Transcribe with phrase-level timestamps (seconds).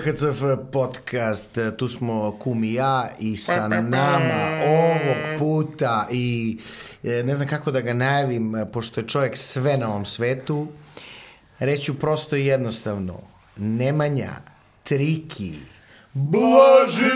[0.00, 0.42] THCF
[0.72, 1.58] podcast.
[1.76, 6.58] Tu smo Kum i ja i sa nama ovog puta i
[7.04, 10.68] e, ne znam kako da ga najavim, pošto je čovjek sve na ovom svetu.
[11.58, 13.20] Reću prosto i jednostavno.
[13.56, 14.30] Nemanja,
[14.82, 15.54] Triki,
[16.12, 17.12] Blažić!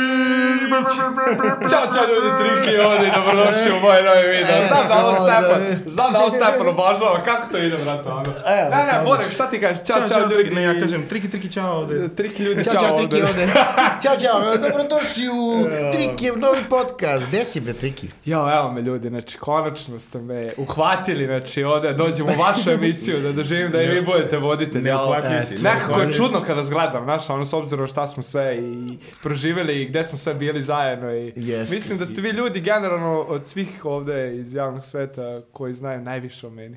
[1.70, 4.56] Ćao, čao ljudi, Triki ovdje i dobrodošli u moj novi video.
[4.56, 5.90] E, Znam da ovo Stepan, da.
[5.90, 8.22] znam da ovo Stepan obožava, kako to ide, brate, ono?
[8.22, 9.04] Evo, Ne, ne.
[9.04, 9.86] Borek, šta ti kažeš?
[9.86, 10.34] Ćao, Čao, čao, ljudi.
[10.34, 12.08] triki, ne, ja kažem triki, triki, čao ovde.
[12.08, 13.46] Triki ljudi, Ćao, čao, čao, Triki ovde.
[14.02, 17.26] Ćao, čao, dobrodošli u Trikijev novi podcast.
[17.28, 18.08] Gde si, bre, Triki?
[18.24, 23.20] Jo, evo me ljudi, znači, konačno ste me uhvatili, znači, ovde dođem u vašu emisiju,
[23.20, 24.84] da doživim da i vi budete voditelji.
[24.84, 25.54] Ne uhvatili si.
[25.54, 28.83] ne Nekako je čudno kada vas gledam, znaš, ono, s obzirom šta smo sve i
[29.22, 31.74] proživjeli i gde smo sve bili zajedno i Jeste.
[31.74, 36.46] mislim da ste vi ljudi generalno od svih ovde iz javnog sveta koji znaju najviše
[36.46, 36.76] o meni.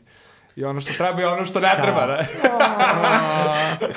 [0.55, 2.27] I ono što treba i ono što ne treba, ne?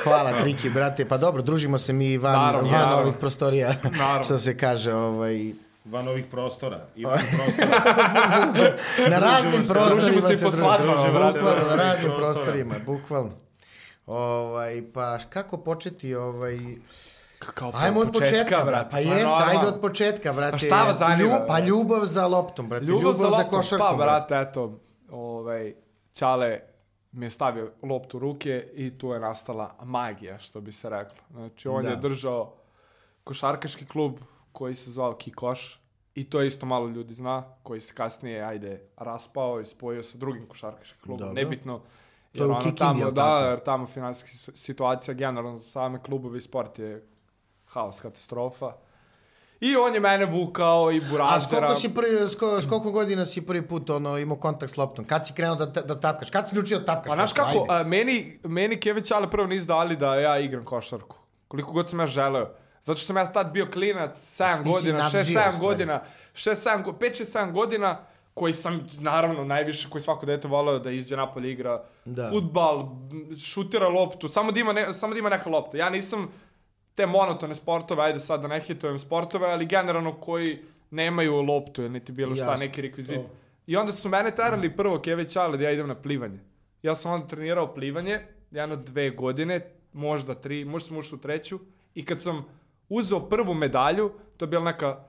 [0.04, 1.08] Hvala, Triki, brate.
[1.08, 3.02] Pa dobro, družimo se mi van, Naravno, van naravno.
[3.02, 3.74] ovih prostorija.
[3.98, 4.24] Naravno.
[4.24, 5.52] Što se kaže, ovaj...
[5.84, 6.86] Van ovih prostora.
[6.96, 7.80] I van prostora.
[9.10, 10.68] Na raznim se, prostorima družimo se i se po družimo.
[10.70, 11.38] svadbama, brate.
[11.38, 13.32] Bukvalno, na raznim prostorima, bukvalno.
[14.06, 16.58] Ovaj, pa kako početi, ovaj...
[17.40, 18.90] Kao Ajmo od početka, brate.
[18.90, 19.44] Pa jeste, normalno.
[19.46, 20.50] ajde od početka, brate.
[20.50, 22.84] Pa šta vas zanima, Lju- pa ljubav za loptom, brate.
[22.84, 24.78] Ljubav, za, loptom, košarkom, pa brate, eto,
[25.10, 25.74] ovaj,
[26.12, 26.60] Ćale
[27.12, 31.16] mi je stavio loptu u ruke i tu je nastala magija, što bi se reklo.
[31.30, 31.88] Znači, on Da.
[31.88, 32.54] je držao
[33.24, 34.18] košarkaški klub
[34.52, 35.80] koji se zvao Kikoš
[36.14, 40.46] i to isto malo ljudi zna, koji se kasnije, ajde, raspao i spojio sa drugim
[40.46, 41.18] košarkaškim klubom.
[41.18, 41.34] Dobro.
[41.34, 41.80] Nebitno,
[42.38, 46.40] To je u Kikindi, tamo, da, jer tamo finansijska situacija generalno za same klubove i
[46.40, 47.06] sport je
[47.70, 48.72] haos, katastrofa.
[49.60, 51.60] I on je mene vukao i A burazera.
[51.60, 54.76] koliko, si prvi, s, ko- s koliko godina si prvi put ono, imao kontakt s
[54.76, 55.04] loptom?
[55.04, 56.30] Kad si krenuo da, da tapkaš?
[56.30, 57.08] Kad si naučio da tapkaš?
[57.08, 61.16] Pa znaš kako, a, meni, meni Kević ale prvo nisu dali da ja igram košarku.
[61.48, 62.50] Koliko god sam ja želeo.
[62.82, 64.10] Zato što sam ja tad bio klinac,
[64.40, 65.56] 7 Ti si godina, 6, nadžio, u 7 stvari.
[65.58, 66.02] godina,
[66.34, 67.98] 6, 7, 5, 6, 7 godina,
[68.34, 72.30] koji sam, naravno, najviše, koji svako dete voleo da izđe napolje igra Da.
[72.30, 72.88] futbal,
[73.38, 75.76] šutira loptu, samo da, ima ne, samo da ima neka lopta.
[75.76, 76.24] Ja nisam
[77.00, 80.58] te monotone sportove, ajde sad da ne hitujem sportove, ali generalno koji
[80.90, 82.66] nemaju loptu ili niti bilo šta, Jasno.
[82.66, 83.20] neki rekvizit.
[83.66, 86.38] I onda su mene terali prvo Kević ale da ja idem na plivanje.
[86.82, 89.60] Ja sam onda trenirao plivanje, jedno dve godine,
[89.92, 91.58] možda tri, možda sam ušao u treću.
[91.94, 92.44] I kad sam
[92.88, 95.04] uzeo prvu medalju, to je bila neka,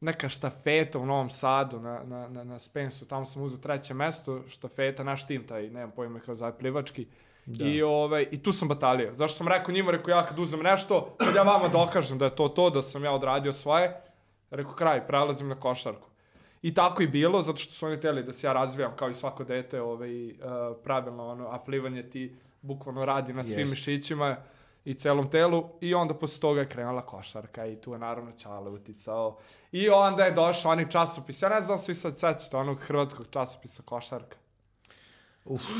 [0.00, 4.42] neka štafeta u Novom Sadu na, na, na, na Spensu, tamo sam uzeo treće mesto,
[4.48, 7.06] štafeta, naš tim taj, nemam pojma kako zove, plivački.
[7.60, 9.12] I, ovaj, I tu sam batalio.
[9.12, 12.36] Zašto sam rekao njima, rekao ja kad uzem nešto, kad ja vama dokažem da je
[12.36, 14.00] to to, da sam ja odradio svoje,
[14.50, 16.08] rekao kraj, prelazim na košarku.
[16.62, 19.14] I tako i bilo, zato što su oni teli da se ja razvijam kao i
[19.14, 20.36] svako dete, ovaj, uh,
[20.84, 23.70] pravilno, ono, a plivanje ti bukvalno radi na svim Jest.
[23.70, 24.36] mišićima
[24.84, 28.70] i celom telu i onda posle toga je krenula košarka i tu je naravno Ćale
[28.70, 29.38] uticao.
[29.72, 33.26] I onda je došao onaj časopis, ja ne znam da svi sad sećate onog hrvatskog
[33.30, 34.36] časopisa košarka.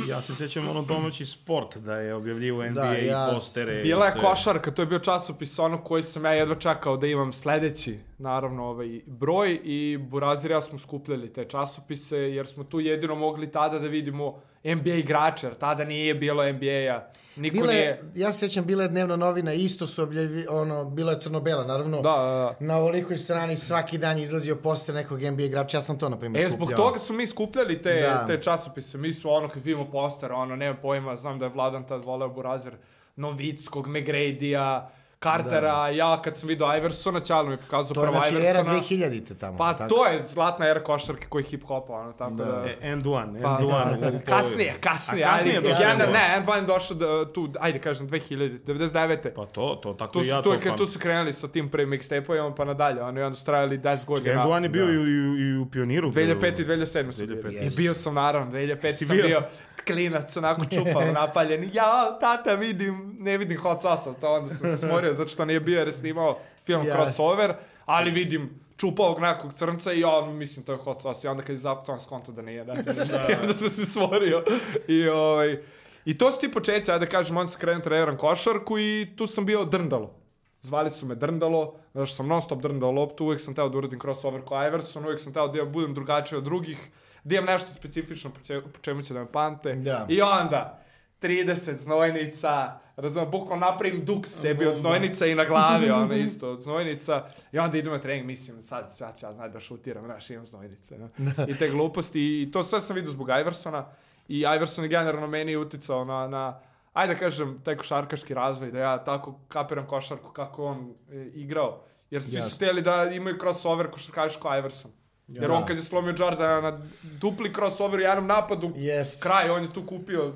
[0.08, 3.82] Ja se sjećam ono domaći sport da je objavljivo NBA Da, ja- i postere.
[3.82, 4.20] Bila je sve.
[4.20, 8.64] košarka, to je bio časopis ono koji sam ja jedva čekao da imam sledeći, naravno,
[8.64, 13.78] ovaj broj i Burazir ja smo skupljali te časopise jer smo tu jedino mogli tada
[13.78, 17.08] da vidimo NBA igrače, jer tada nije bilo NBA-a.
[17.36, 18.02] Niko Bile, nije...
[18.14, 21.96] ja se sjećam, bila je dnevna novina, isto su objavili, ono, bila je crno-bela, naravno.
[21.96, 22.66] Da, da, da.
[22.66, 26.44] Na ovolikoj strani svaki dan izlazio poster nekog NBA igrača, ja sam to, na primjer,
[26.44, 26.86] E, zbog skupljao.
[26.86, 28.26] toga su mi skupljali te, Da.
[28.26, 28.98] te časopise.
[28.98, 32.28] Mi su ono, kad vidimo poster, ono, nema pojma, znam da je Vladan tad voleo
[32.28, 32.72] Burazir,
[33.16, 34.88] Novickog, McGrady-a,
[35.20, 35.88] Cartera, da.
[35.88, 38.74] ja, kad sem videl Iversona, načelno mi je pokazal prvo Iversona.
[38.74, 39.56] 2000 tam.
[39.56, 39.94] Pa tako.
[39.94, 42.04] to je zlatna era košarke, ko je hip-hopa.
[42.04, 42.44] No, tam, da.
[42.44, 44.20] Da, and one, pa, and one.
[44.26, 45.24] Kasneje, kasneje.
[45.24, 46.96] A kasneje ajde, ja, ne, ne, and one je došel
[47.34, 49.30] tu, ajde kažem, 2000, 99.
[49.34, 52.54] Pa to, to, tako to, ja, to, to, to so krenuli s tim prej mixtapeom
[52.54, 54.40] pa nadalje, oni on ustrajali 10 godina.
[54.42, 54.92] And one je bil da.
[54.92, 56.12] i, i, i u pioniru.
[56.12, 57.66] 2005 i 2007 su bili.
[57.66, 59.42] I bio sam naravno, 2005 sam bio.
[59.80, 61.70] Klinac, onako čupav, napaljen.
[61.72, 65.60] Ja, tata, vidim, ne vidim hot sauce, to onda sam se smorio, zato što nije
[65.60, 66.96] bio jer je snimao film Jas.
[66.96, 67.54] crossover,
[67.86, 71.26] ali vidim čupavog nekog crnca i ja mislim to je hot sauce.
[71.26, 72.74] I onda kad je zapucan skonto da nije, da.
[73.30, 74.44] I onda sam se smorio.
[74.88, 75.62] I, ovaj,
[76.04, 79.26] I to su ti početci, ajde da kažem, on se krenuo treniram košarku i tu
[79.26, 80.14] sam bio drndalo.
[80.62, 83.78] Zvali su me drndalo, zato što sam non stop drndao loptu, uvijek sam teo da
[83.78, 86.78] uradim crossover ko Iverson, uvijek sam teo da budem drugačiji od drugih,
[87.24, 89.74] da imam nešto specifično po, če- po čemu će da me pamte.
[89.74, 90.06] Da.
[90.08, 90.78] I onda,
[91.20, 92.52] 30 znojnica,
[92.96, 97.22] razumem, bukvalno napravim duk sebi od znojnica i na glavi, ono isto, od znojnica.
[97.52, 100.46] I onda idem na trening, mislim, sad, sad ću ja znati da šutiram, znaš, imam
[100.46, 100.98] znojnice.
[100.98, 101.08] No?
[101.48, 102.42] I te gluposti.
[102.42, 103.86] I to sve sam vidio zbog Iversona.
[104.28, 106.60] I Iverson je generalno meni uticao na, na
[106.92, 111.80] ajde da kažem, taj košarkaški razvoj, da ja tako kapiram košarku kako on e, igrao.
[112.10, 112.56] Jer svi su Jasno.
[112.56, 114.90] htjeli da imaju crossover košarkaš kao Iverson.
[115.28, 119.22] Jer on kad je slomio Jordana na dupli crossover u jednom napadu, Jest.
[119.22, 120.32] kraj, on je tu kupio,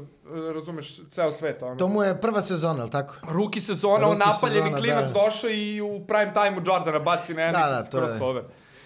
[0.54, 1.62] razumeš, ceo svet.
[1.62, 1.76] Ono.
[1.76, 3.14] To mu je prva sezona, je li tako?
[3.28, 5.12] Ruki sezona, on Ruki napaljeni sezona, klinac da.
[5.14, 8.06] došao i u prime time-u Jordana baci na Da, da, neki to je.
[8.08, 8.42] crossover.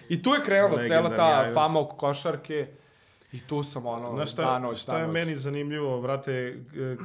[0.09, 2.67] I tu je krenula cela ta fama oko košarke.
[3.31, 6.55] I tu sam ono, Znaš šta, danoć, šta je meni zanimljivo, vrate, e,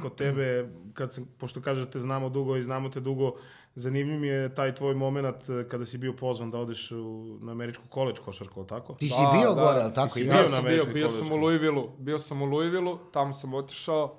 [0.01, 3.35] kod tebe, kad sam, pošto kažete znamo dugo i znamo te dugo,
[3.75, 7.51] zanimljiv mi je taj tvoj moment e, kada si bio pozvan da odeš u, na
[7.51, 8.93] američku koleđ košarku, ali tako?
[8.93, 10.09] Ti si bio gore, je li tako?
[10.09, 11.39] si bio Ja na sam bio, bio sam u koleđskoj.
[11.39, 14.15] Louisville-u, bio sam u Louisville-u, tamo sam otišao,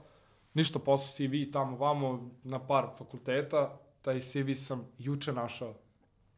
[0.55, 5.75] ništa posao CV tamo vamo na par fakulteta, taj CV sam juče našao.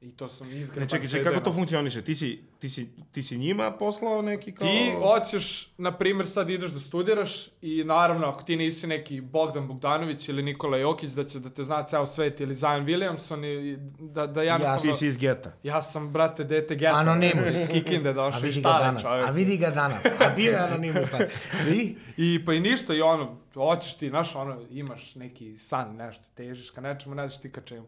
[0.00, 0.82] I to sam izgraban.
[0.82, 2.02] Ne, čekaj, čekaj, kako to funkcioniše?
[2.02, 4.68] Ti si, ti, si, ti si njima poslao neki kao...
[4.68, 9.68] Ti hoćeš, na primjer, sad ideš da studiraš i naravno, ako ti nisi neki Bogdan
[9.68, 13.76] Bogdanović ili Nikola Jokić, da će da te zna ceo svet ili Zion Williamson i
[14.00, 14.92] da, da jednostavno...
[14.92, 15.52] Ti si iz geta.
[15.62, 16.94] Ja sam, brate, dete geta.
[16.94, 17.54] Anonimus.
[17.62, 19.28] Iz Kikinde A došao i vidi ga šta danas, čovjek.
[19.28, 20.04] a vidi ga danas.
[20.04, 21.10] A bio je anonimus.
[21.10, 21.28] taj.
[21.74, 21.96] I?
[22.16, 26.70] I pa i ništa i ono, hoćeš ti, znaš, ono, imaš neki san, nešto, težiš
[26.70, 27.86] ka nečemu, ne znaš ti ka čemu.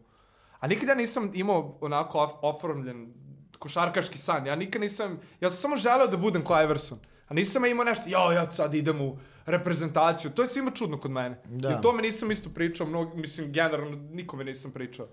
[0.59, 3.13] A nikada nisam imao onako of, oformljen
[3.59, 4.47] košarkaški san.
[4.47, 6.99] Ja nikad nisam, ja sam samo želeo da budem ko Iverson.
[7.27, 10.31] A nisam imao nešto, jao, ja sad idem u reprezentaciju.
[10.31, 11.41] To je svima čudno kod mene.
[11.45, 11.69] Da.
[11.69, 15.07] I o tome nisam isto pričao, mnogo, mislim, generalno nikome nisam pričao.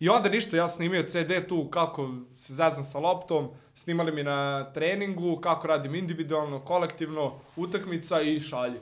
[0.00, 4.70] I onda ništa, ja snimio CD tu kako se zezam sa loptom, snimali mi na
[4.72, 8.80] treningu, kako radim individualno, kolektivno, utakmica i šalje.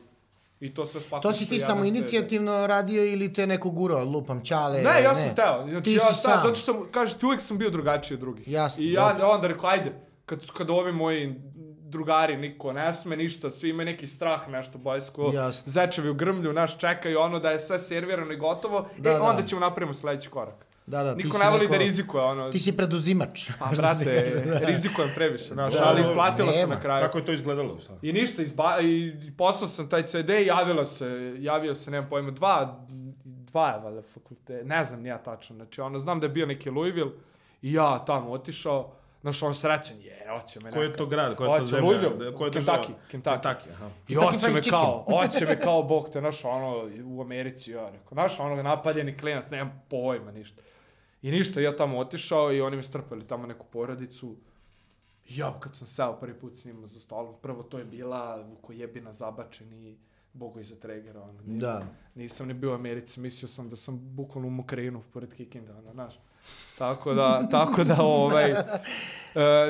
[0.60, 1.22] I to sve spakujem.
[1.22, 4.82] To si ti samo inicijativno radio ili te neko gurao, lupam, čale?
[4.82, 5.66] Ne, ja sam teo.
[5.68, 8.20] Znači, Ti ja si sam, zato što sam, kažeš ti, uvijek sam bio drugačiji od
[8.20, 8.48] drugih.
[8.48, 9.28] Jasno, I ja dobro.
[9.28, 9.92] onda rekao, ajde,
[10.26, 11.34] kad, kad ovi moji
[11.80, 15.32] drugari, niko ne sme ništa, svi imaju neki strah, nešto bojsko,
[15.66, 19.22] zečevi u grmlju, naš čekaju ono da je sve servirano i gotovo, Da, e, da.
[19.22, 20.66] onda ćemo napravimo sledeći korak.
[20.86, 23.50] Da, da, Niko ne voli da rizikuje, ono, Ti si preduzimač.
[23.60, 24.25] a brate,
[24.70, 26.75] rizikujem previše, znaš, Da, ali da, isplatilo se nema.
[26.75, 27.04] na kraju.
[27.04, 27.78] Kako je to izgledalo?
[27.78, 27.92] Šta?
[28.02, 32.31] I ništa, izba, i poslao sam taj CD i javila se, javio se, nemam pojma,
[32.31, 32.81] dva,
[33.25, 36.46] dva je valjda fakulte, ne znam ni ja tačno, znači ono, znam da je bio
[36.46, 37.10] neki Louisville
[37.62, 38.92] i ja tamo otišao,
[39.22, 41.34] znaš, on srećan, je, hoće me Koji je to grad?
[41.37, 41.84] Koja je to zemlja?
[41.87, 42.78] Louisville, Koja je država?
[42.78, 43.40] Kentucky, Kentucky.
[43.40, 43.88] Kentucky, aha.
[44.08, 48.12] I hoće me kao, hoće me kao, bog te, znaš, ono, u Americi, ja rekao,
[48.12, 50.62] znaš, ono, napaljeni klinac, nemam pojma, ništa.
[51.25, 54.37] I ništa, ja tamo otišao i oni me strpali tamo neku porodicu.
[55.29, 59.12] Ja, kad sam seo prvi put s njima za stolom, prvo to je bila Vukojebina
[59.12, 59.97] zabačen i
[60.32, 61.41] Bogo iza Tregera, ono.
[61.47, 61.87] Ni- Da.
[62.15, 65.93] Nisam ni bio u Americi, mislio sam da sam bukvalno u Mokrinu, pored Kikinda, ono,
[65.93, 66.15] znaš.
[66.79, 68.56] Tako da, tako da, ovaj, e,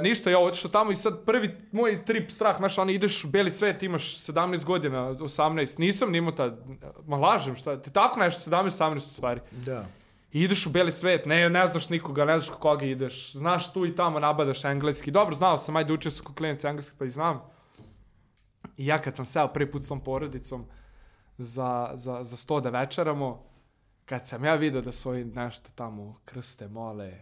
[0.03, 3.51] ništa, ja otišao tamo i sad prvi moj trip strah, znaš, ono, ideš u beli
[3.51, 6.61] svet, imaš 17 godina, 18, nisam ni imao tad,
[7.07, 9.41] ma lažem, šta, te tako nešto, 17, 18 u stvari.
[9.53, 9.87] Da.
[10.35, 13.87] I ideš u beli svet, ne, ne znaš nikoga, ne znaš koga ideš, znaš tu
[13.87, 15.11] i tamo nabadaš engleski.
[15.11, 17.43] Dobro, znao sam, ajde učio sam kod klinaca engleski, pa i znam.
[18.77, 20.67] I ja kad sam seo prvi put s tom porodicom
[21.39, 23.45] za, za, za sto da večeramo,
[24.05, 27.13] kad sam ja vidio da su ovi nešto tamo krste, mole,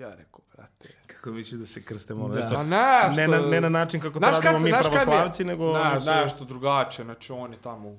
[0.00, 2.34] ja rekao, brate, Kako misliš da se krste mora?
[2.34, 2.40] Da.
[2.40, 2.62] Nešto- pa
[3.08, 3.20] nešto...
[3.22, 5.72] Ne na, ne na način kako to radimo mi je- pravoslavci, nego...
[5.72, 7.96] Ne, oni su- nešto drugačije, znači oni tamo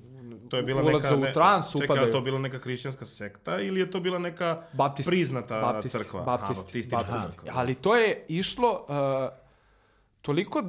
[0.48, 1.14] To je bila neka...
[1.14, 2.06] u ne- trans, Čekaj, upadaju.
[2.06, 5.10] je to bila neka hrišćanska sekta ili je to bila neka Baptisti.
[5.10, 6.20] priznata Baptisti, crkva?
[6.20, 7.32] Aha, Baptisti, baptistička baptisti.
[7.32, 7.52] crkva.
[7.54, 9.38] Ali to je išlo uh,
[10.22, 10.62] toliko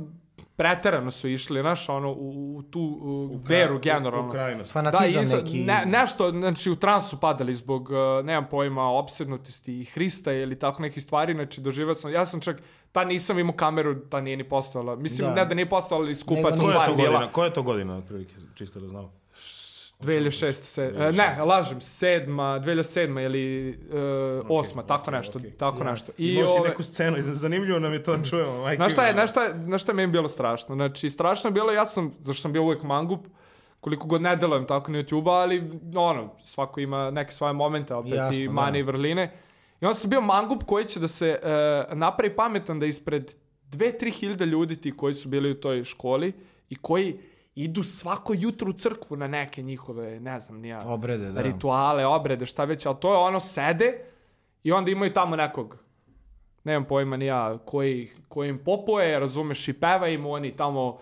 [0.55, 4.27] preterano su išli, znaš, ono, u, u tu u veru generalno.
[4.27, 4.65] U, u.
[4.65, 5.63] Fanatizam isto- neki.
[5.63, 10.81] ne, nešto, znači u transu padali zbog, uh, nemam pojma, opsednutosti i Hrista ili tako
[10.81, 14.43] nekih stvari, znači doživao sam, ja sam čak, ta nisam imao kameru, ta nije ni
[14.43, 14.95] postojala.
[14.95, 15.35] Mislim, Da.
[15.35, 17.31] ne da nije postojala, ali skupa Nego to stvar bila.
[17.31, 19.22] Koja je to godina, otprilike, čisto da znamo?
[20.03, 23.69] 2006, se, e, ne, lažem, sedma, 2007 ili
[24.39, 25.51] uh, osma, tako okej, nešto, okej.
[25.51, 26.11] tako nešto.
[26.17, 28.61] I Imao ove- neku scenu, zanimljivo nam je to čujemo.
[28.61, 30.75] majke Znaš šta je, znaš šta znaš šta je meni bilo strašno?
[30.75, 33.27] Znači, strašno je bilo, ja sam, zašto sam bio uvijek mangup,
[33.79, 38.13] koliko god ne delujem tako na YouTube, ali ono, svako ima neke svoje momente, opet
[38.13, 38.51] Jasno, i da.
[38.53, 39.31] mane i vrline.
[39.81, 43.31] I onda sam bio mangup koji će da se uh, napravi pametan da ispred
[43.71, 46.33] 2-3 hiljada ljudi ti koji su bili u toj školi
[46.69, 47.17] i koji
[47.55, 51.41] idu svako jutro u crkvu na neke njihove, ne znam, nija, Obrede, da.
[51.41, 53.93] rituale, obrede, šta već, ali to je ono sede
[54.63, 55.83] i onda imaju tamo nekog
[56.63, 60.99] nemam pojma ni ja, koji, koji im popoje, razumeš, i peva im, oni tamo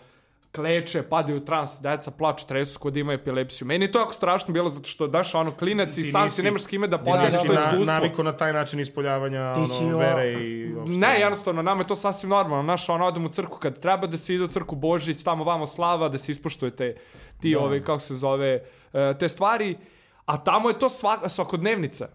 [0.51, 3.67] kleče, padaju u trans, deca plaču, tresu kod ima epilepsiju.
[3.67, 6.43] Meni je to jako strašno bilo, zato što daš ono klinac i Ti sam si
[6.43, 7.85] nemaš s kime da Ti podeliš nisi to na, iskustvo.
[7.85, 10.73] naviko na taj način ispoljavanja Ti ono, si o- vere i...
[10.75, 12.63] uopšte- Ne, jednostavno, nama je to sasvim normalno.
[12.63, 15.65] Naš, ono, odem u crku kad treba da se ide u crku Božić, tamo vamo
[15.65, 16.95] slava, da se ispoštujete
[17.39, 19.77] ti, ove, kako se zove, e, te stvari.
[20.25, 22.07] A tamo je to svak, svakodnevnica.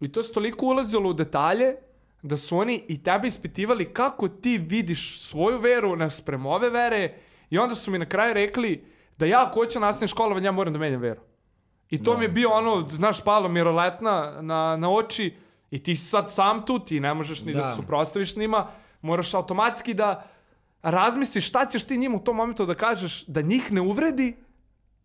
[0.00, 1.74] I to se toliko ulazilo u detalje
[2.22, 7.14] da su oni i tebe ispitivali kako ti vidiš svoju veru nasprem ove vere
[7.50, 8.84] i onda su mi na kraju rekli
[9.18, 11.20] da ja ako hoću nastavim školovanje ja moram da menjam veru.
[11.90, 15.34] I to mi je bio ono, znaš, palo miroletna na, na oči
[15.70, 17.66] i ti sad sam tu, ti ne možeš ni da, Da.
[17.66, 18.66] se suprostaviš njima,
[19.02, 20.26] moraš automatski da
[20.82, 24.36] razmisliš šta ćeš ti njima u tom momentu da kažeš da njih ne uvredi,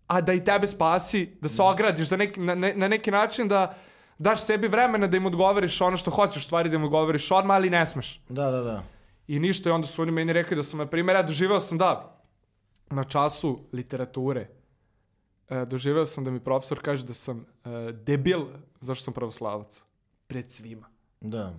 [0.08, 3.76] a da i tebe spasi, da se ogradiš za neki, na, na neki način da
[4.18, 7.70] daš sebi vremena da im odgovoriš ono što hoćeš, stvari da im odgovoriš odmah, ali
[7.70, 8.22] ne smeš.
[8.30, 8.84] Da, da, da.
[9.28, 11.78] I ništa, i onda su oni meni rekli da sam, na primjer, ja doživeo sam
[11.78, 12.23] da,
[12.94, 14.48] na času literature,
[15.50, 18.42] e, doživeo sam da mi profesor kaže da sam e, debil
[18.82, 19.84] zašto sam pravoslavac.
[20.28, 20.88] Pred svima.
[21.22, 21.54] Da.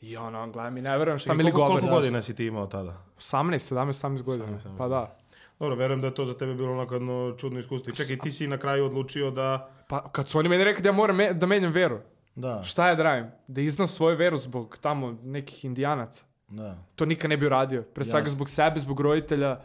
[0.00, 1.80] I ono, on gleda mi, ne verujem šta I mi li koliko, govori.
[1.80, 3.02] koliko godina si ti imao tada?
[3.18, 4.46] 18, 17, 18 godina.
[4.58, 5.16] 18, Pa da.
[5.58, 7.92] Dobro, verujem da je to za tebe bilo onako jedno čudno iskustvo.
[7.92, 9.70] Čekaj, ti si na kraju odlučio da...
[9.88, 11.98] Pa kad su oni meni rekli da ja moram me- da menjam veru,
[12.34, 13.30] Da, šta ja da radim?
[13.46, 16.24] Da iznam svoju veru zbog tamo nekih indijanaca.
[16.48, 16.78] da.
[16.96, 17.82] To nikad ne bi uradio.
[17.84, 19.60] Pre svega zbog sebe, zbog roditelja.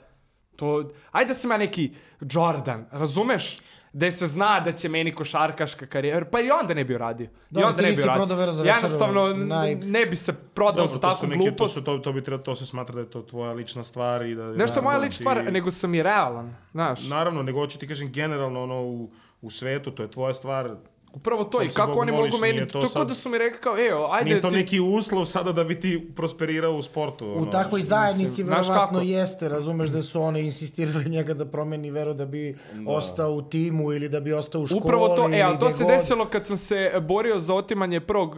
[0.57, 0.89] To...
[1.11, 3.59] Ajde da sam ja neki Jordan, razumeš?
[3.93, 7.25] Da se zna da će meni košarkaška karijera, pa i onda ne bi uradio.
[7.25, 8.13] I Dobro, onda ti ne bi uradio.
[8.15, 11.85] prodao veru za večeru, Jednostavno, naj- ne bi se prodao za takvu to, glupost.
[11.85, 14.43] to, to, bi treba, to se smatra da je to tvoja lična stvar i da...
[14.45, 17.07] Nešto moja lična ti- stvar, nego sam i realan, znaš.
[17.07, 19.09] Naravno, nego hoću ti kažem generalno ono u,
[19.41, 20.75] u svetu, to je tvoja stvar.
[21.13, 21.61] Upravo to.
[21.63, 22.67] I kako Bogu oni moliš, mogu meni...
[22.67, 24.55] To, to sad- da su mi rekli kao, evo, ajde Nije to ti...
[24.55, 27.25] neki uslov sada da bi ti prosperirao u sportu.
[27.25, 27.45] U ono.
[27.45, 32.57] takvoj zajednici verovatno jeste, razumeš da su oni insistirali njega da promeni veru da bi
[32.87, 35.83] ostao u timu ili da bi ostao u školi Upravo to, e, ali to se
[35.83, 35.93] god.
[35.93, 38.37] desilo kad sam se borio za otimanje prvog uh,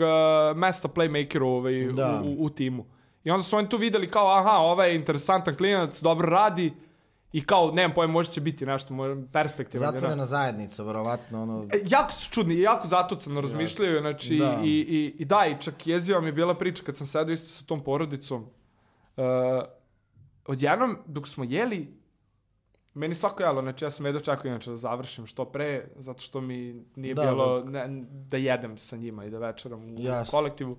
[0.58, 2.22] mesta playmakera ovaj, Da.
[2.26, 2.86] u, u, u timu.
[3.24, 6.74] I onda su oni tu videli kao, aha, ovaj je interesantan klinac, dobro radi
[7.32, 8.94] i kao, nemam pojma, možda će biti nešto,
[9.78, 10.00] je, da.
[10.00, 11.64] Zatvorena zajednica, verovatno, ono...
[11.72, 14.62] E, jako su čudni, jako zatucano razmišljaju, znači, Da.
[14.64, 17.48] i, i, i da, i čak jeziva mi je bila priča kad sam sedao isto
[17.50, 18.42] sa tom porodicom.
[19.18, 19.24] Uh,
[20.46, 21.94] odjednom, dok smo jeli,
[22.94, 26.42] meni svako jelo, znači ja sam jedno čekao inače da završim što pre, zato što
[26.42, 30.32] mi nije Da, bilo ne, da jedem sa njima i da večeram u Jasno.
[30.32, 30.78] kolektivu.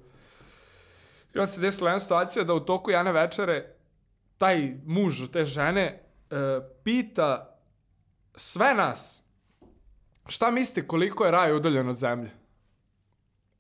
[1.35, 3.75] I onda se desila jedna situacija da u toku jedne večere
[4.39, 6.10] taj muž te žene
[6.85, 7.57] pita
[8.35, 9.23] sve nas
[10.27, 12.31] šta mislite koliko je raj udaljen od zemlje?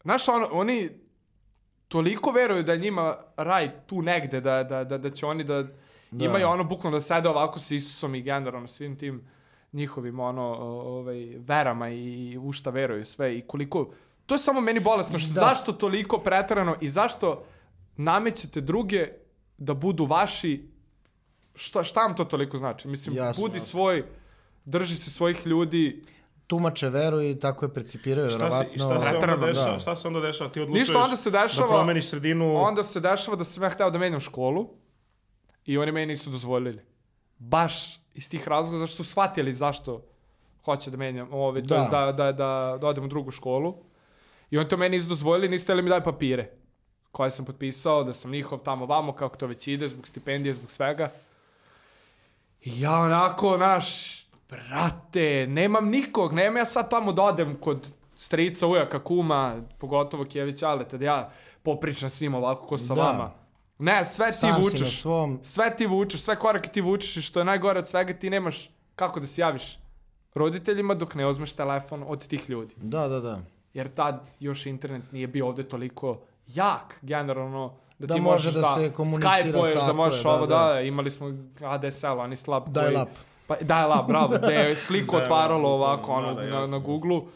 [0.03, 0.91] Znaš, ono, oni
[1.89, 5.65] toliko veruju da je njima raj tu negde, da, da, da, da će oni da,
[6.13, 9.29] imaju ono bukvalno da sede ovako sa Isusom i generalno svim tim
[9.73, 13.91] njihovim ono, ovaj, verama i u šta veruju sve i koliko...
[14.27, 15.41] To je samo meni bolesno, što, Da.
[15.41, 17.45] zašto toliko pretarano i zašto
[17.97, 19.09] namećete druge
[19.59, 20.70] da budu vaši
[21.55, 22.89] šta, šta vam to toliko znači?
[22.89, 23.69] Mislim, Jasno, budi jasno.
[23.69, 24.05] svoj,
[24.65, 26.03] drži se svojih ljudi,
[26.47, 28.75] Tumače veru i tako je precipiraju, Šta se, verovatno.
[28.75, 29.79] i šta, se onda dešava, da.
[29.79, 30.51] šta se onda dešava?
[30.51, 32.57] Ti odlučuješ Ništa, onda se dešava- da promeniš sredinu.
[32.57, 34.69] Onda se dešava da sam ja hteo da menjam školu
[35.65, 36.83] i oni meni nisu dozvolili.
[37.39, 37.75] Baš
[38.15, 40.03] iz tih razloga zašto su shvatili zašto
[40.65, 41.77] hoće da menjam, ove, to Da.
[41.77, 42.43] jest da, da, da,
[42.81, 43.75] da odem u drugu školu.
[44.51, 46.51] I oni to meni nisu dozvolili, nisu htjeli mi daj papire
[47.11, 50.71] koje sam potpisao, da sam njihov tamo vamo, kako to već ide, zbog stipendije, zbog
[50.73, 51.11] svega.
[52.63, 58.67] I ja onako, naš, brate, nemam nikog, nemam ja sad tamo da odem kod strica,
[58.67, 61.31] ujaka, kuma, pogotovo Kjević Aleta, da ja
[61.63, 63.03] popričam s njima ovako ko sa Da.
[63.03, 63.31] vama.
[63.79, 65.01] Ne, sve ti Sam vučeš.
[65.01, 65.39] svom...
[65.43, 68.71] Sve ti vučeš, sve korake ti vučeš i što je najgore od svega ti nemaš
[68.97, 69.79] kako da se javiš
[70.35, 72.75] roditeljima dok ne uzmeš telefon od tih ljudi.
[72.77, 73.41] Da, da, da.
[73.75, 78.55] Jer tad još internet nije bio ovde toliko jak, generalno, da, Da ti može možeš
[78.55, 80.81] da da, se komunicira Skype-uješ, da tako možeš je, da, ovo, da, da.
[80.81, 82.75] imali smo ADSL, oni slab koji...
[82.75, 83.09] Dial-up.
[83.47, 87.29] Pa, dial-up, bravo, gde je sliku otvaralo ovako, ono, da, da, na, na Google-u.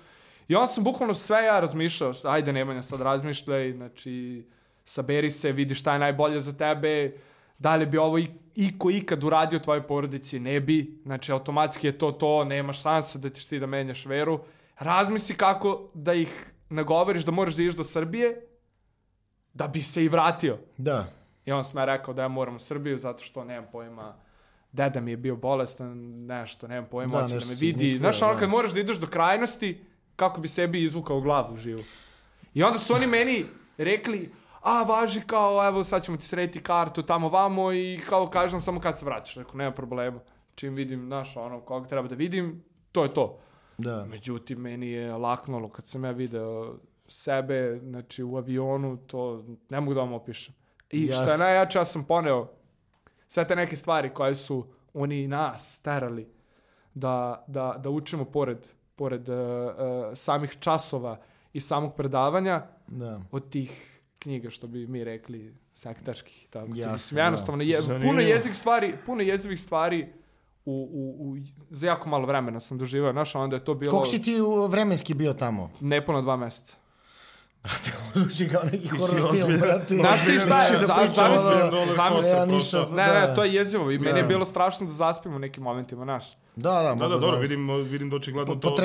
[0.48, 4.44] I onda sam bukvalno sve ja razmišljao, šta- ajde Nemanja, sad razmišljaj, znači,
[4.84, 7.12] saberi se, vidi šta je najbolje za tebe,
[7.58, 11.98] da li bi ovo i, iko ikad uradio tvojoj porodici, ne bi, znači automatski je
[11.98, 14.40] to to, nema šanse da ćeš ti da menjaš veru.
[14.78, 18.46] Razmisli kako da ih nagovoriš da moraš da ideš do Srbije,
[19.54, 20.58] da bi se i vratio.
[20.76, 21.06] Da.
[21.46, 24.14] I on sam rekao da ja moram u Srbiju zato što nemam pojma
[24.72, 27.66] deda mi je bio bolestan, nešto, nemam pojma, Da, hoće da me vidi.
[27.66, 28.40] izmislio, Znaš, ono da.
[28.40, 29.84] kad moraš da ideš do krajnosti,
[30.16, 31.82] kako bi sebi izvukao glavu živu.
[32.54, 33.44] I onda su oni meni
[33.78, 38.60] rekli, a važi kao, evo sad ćemo ti srediti kartu tamo vamo i kao kažem
[38.60, 39.36] samo kad se vraćaš.
[39.36, 40.20] Rekao, nema problema.
[40.54, 43.38] Čim vidim, znaš, ono, koga treba da vidim, to je to.
[43.78, 44.04] Da.
[44.04, 46.74] Međutim, meni je laknulo kad sam ja video
[47.08, 50.54] sebe, znači u avionu, to ne mogu da vam opišem.
[50.90, 51.44] I što je Jasno.
[51.44, 52.48] najjače, ja sam poneo
[53.28, 56.28] sve te neke stvari koje su oni nas terali
[56.94, 58.58] da, da, da učimo pored
[58.96, 59.74] pored uh, uh,
[60.14, 61.20] samih časova
[61.52, 63.20] i samog predavanja, Da.
[63.30, 66.68] od tih knjiga, što bi mi rekli, sektaških i tako.
[66.74, 68.10] Jasno, Mislim, jednostavno, je, Zanimljivo.
[68.10, 70.08] puno jezik stvari, puno jezivih stvari
[70.64, 71.36] u, u, u,
[71.70, 74.34] za jako malo vremena sam doživao, znaš, onda je to bilo Koliko si ti
[74.68, 75.70] vremenski bio tamo?
[75.80, 76.76] nepuno dva meseca.
[78.14, 79.96] Zvuči kao neki horror film, brate.
[79.96, 82.10] Znaš ti šta je, da za- pričam, zamisli, ono- roller zamisli.
[82.22, 82.96] coaster Ja ništa- prošao.
[82.96, 83.20] Ne, Da.
[83.20, 84.28] ne, to je jezivo i meni je Da.
[84.28, 86.30] bilo strašno da zaspim u nekim momentima, znaš.
[86.56, 88.82] Da, da, Da, mogu da, dobro, da- vidim, vidim da očigledno to, to ti,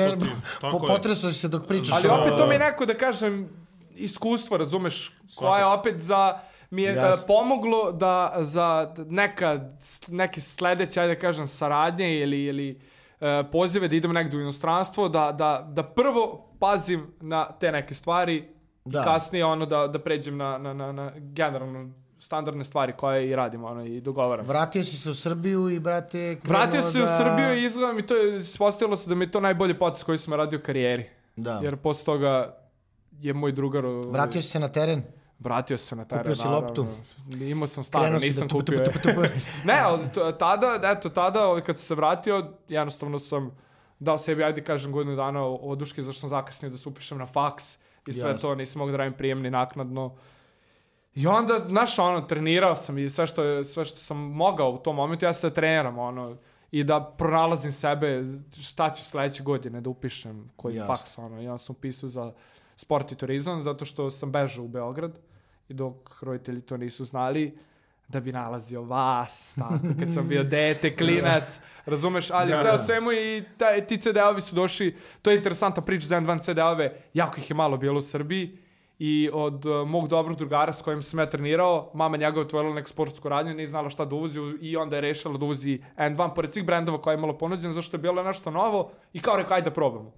[0.60, 0.88] tako po, je.
[0.88, 1.94] potresao si se dok pričaš.
[1.94, 3.48] Ali opet to mi je neko, da kažem,
[3.92, 6.38] iskustvo, razumeš, koja je opet za
[6.70, 7.14] mi je Jasno.
[7.14, 8.68] e, pomoglo da za
[8.98, 9.60] neka,
[10.08, 12.80] neke sledeće, ajde da kažem, saradnje ili, ili
[13.20, 16.24] e, pozive da idem negdje u inostranstvo, da, da, da prvo
[16.60, 18.48] pazim na te neke stvari
[18.84, 19.00] Da.
[19.00, 23.36] i kasnije ono da, da pređem na, na, na, na generalno standardne stvari koje i
[23.36, 24.46] radimo ono, i dogovaram.
[24.46, 27.04] Vratio si se u Srbiju i, brate, Vratio se da...
[27.04, 30.02] u Srbiju i izgleda mi to je, ispostavilo se da mi je to najbolji potes
[30.02, 31.04] koji sam radio u karijeri.
[31.36, 31.60] Da.
[31.62, 32.56] Jer posle toga
[33.20, 33.84] je moj drugar...
[34.06, 35.02] Vratio si se na teren?
[35.38, 36.66] Vratio se na teren, Kupio si naravno.
[36.66, 36.86] loptu?
[37.40, 38.84] Imao sam staro, si nisam da kupio.
[38.84, 39.24] tup, tup, tup,
[39.68, 40.02] ne, ali
[40.38, 43.50] tada, eto, tada, ovaj, kad sam se vratio, jednostavno sam
[43.98, 47.78] dao sebi, ajde kažem, godinu dana oduške, zašto sam zakasnio da se upišem na faks
[48.06, 48.48] i sve Jasno.
[48.48, 50.16] to, nisam mogao da radim prijemni naknadno.
[51.14, 54.96] I onda, znaš, ono, trenirao sam i sve što, sve što sam mogao u tom
[54.96, 56.36] momentu, ja se treniram, ono,
[56.70, 58.24] i da pronalazim sebe,
[58.62, 60.96] šta ću sledeće godine da upišem, koji Jasno.
[60.96, 62.32] faks, ono, ja sam upisao za
[62.76, 65.18] sport i turizam, zato što sam bežao u Beograd
[65.68, 67.58] i dok roditelji to nisu znali,
[68.10, 72.76] da bi nalazio vas, tako, kad sam bio dete, klinac, razumeš, ali Da, sve da.
[72.76, 76.92] o svemu i taj, ti CD-ovi su došli, to je interesantna priča za jedan CD-ove,
[77.14, 78.58] jako ih je malo bilo u Srbiji
[78.98, 82.74] i od uh, mog dobrog drugara s kojim sam ja trenirao, mama njega je otvorila
[82.74, 86.34] neku sportsku radnju, nije znala šta da uvozi i onda je rešila da uvozi N2
[86.34, 89.54] pored svih brendova koje je imalo ponuđeno, zašto je bilo nešto novo i kao rekao,
[89.54, 90.12] ajde da probamo.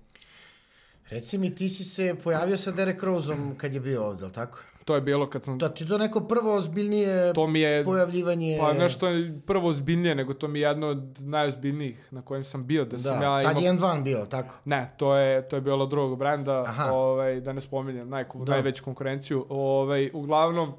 [1.13, 4.59] Reci mi, ti si se pojavio sa Derek Roseom kad je bio ovdje, ali tako?
[4.85, 5.59] To je bilo kad sam...
[5.59, 7.85] Da ti to neko prvo ozbiljnije To mi je...
[7.85, 8.59] pojavljivanje...
[8.61, 9.07] Pa nešto
[9.47, 12.99] prvo ozbiljnije, nego to mi je jedno od najozbiljnijih na kojem sam bio, da, Da,
[12.99, 13.63] sam ja tad imao...
[13.63, 14.55] je N1 bio, tako?
[14.65, 16.93] Ne, to je, to je bilo drugog brenda, Aha.
[16.93, 18.53] ovaj, da ne spominjem najku, Da.
[18.53, 19.47] najveću konkurenciju.
[19.49, 20.73] Ovaj, uglavnom,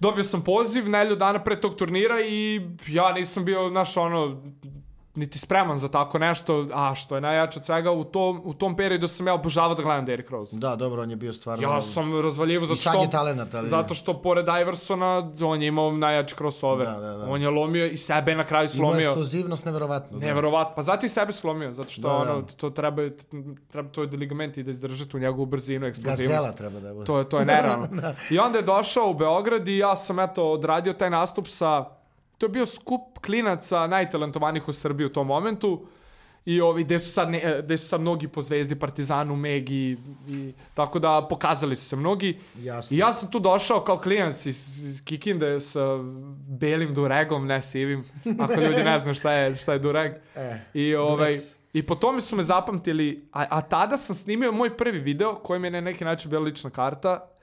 [0.00, 4.42] dobio sam poziv nelju dana pre tog turnira i ja nisam bio, znaš, ono,
[5.16, 8.76] niti spreman za tako nešto, a što je najjače od svega, u tom, u tom
[8.76, 10.56] periodu sam ja obožavao da gledam Derrick Rose.
[10.56, 11.62] Da, dobro, on je bio stvarno...
[11.62, 13.02] Ja sam razvaljivo I zato što...
[13.02, 13.68] je talenat, ali...
[13.68, 16.86] Zato što pored Iversona, on je imao najjači crossover.
[16.86, 17.30] Da, da, da.
[17.30, 19.08] On je lomio i sebe na kraju slomio.
[19.10, 20.18] eksplozivnost neverovatno.
[20.18, 20.26] da.
[20.26, 20.74] Neverovatno.
[20.74, 22.32] Pa zato i sebe slomio, zato što Da, da.
[22.32, 23.02] ono, to treba,
[23.68, 26.28] treba to je ligamenti da izdrže tu njegovu brzinu, eksplozivnost.
[26.28, 27.06] Gazela treba da bude.
[27.06, 27.88] To to je nerealno.
[28.30, 31.84] I onda je došao u Beograd i ja sam eto odradio taj nastup sa...
[32.38, 35.86] To je bio skup klinaca najtalentovanijih u Srbiji u tom momentu.
[36.46, 39.96] I ovi, gde su sad, ne, e, gde su sad mnogi po Zvezdi, Partizanu, Megi
[40.28, 42.38] i tako da pokazali su se mnogi.
[42.58, 42.94] Jasno.
[42.94, 45.80] I ja sam tu došao kao klinac iz, iz Kikinde sa
[46.48, 48.04] belim duregom, ne sivim,
[48.40, 50.12] ako ljudi ne znaju šta je, šta je dureg.
[50.34, 51.36] E, I, ovaj.
[51.72, 55.60] I po tome su me zapamtili, a, a tada sam snimio moj prvi video koji
[55.60, 57.35] mi je na neki način bila lična karta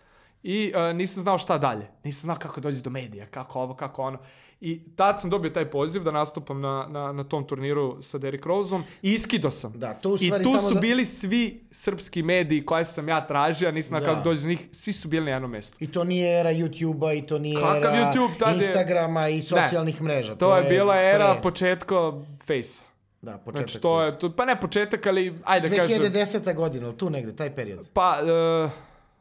[0.44, 1.88] i uh, nisam znao šta dalje.
[2.04, 4.18] Nisam znao kako doći do medija, kako ovo, kako ono.
[4.62, 8.46] I tad sam dobio taj poziv da nastupam na, na, na tom turniru sa Derrick
[8.46, 9.74] Roseom i iskido sam.
[9.74, 13.10] Da, to u I stvari tu samo su da- bili svi srpski mediji koje sam
[13.10, 14.06] ja tražio, nisam Da.
[14.06, 15.78] kako doći do njih, svi su bili na jednom mjestu.
[15.80, 19.42] I to nije era YouTube-a i to nije Kakav era YouTube, tad je- Instagrama i
[19.42, 20.36] socijalnih mreža.
[20.36, 21.96] To, je bila era pre- početka
[22.40, 22.82] Face.
[23.22, 23.56] Da, početak.
[23.62, 26.02] Znači to je, to, pa ne početak, ali ajde da kažem.
[26.02, 26.56] 2010.
[26.56, 27.88] godina, tu negde, taj period.
[27.94, 28.18] Pa,
[28.66, 28.72] uh,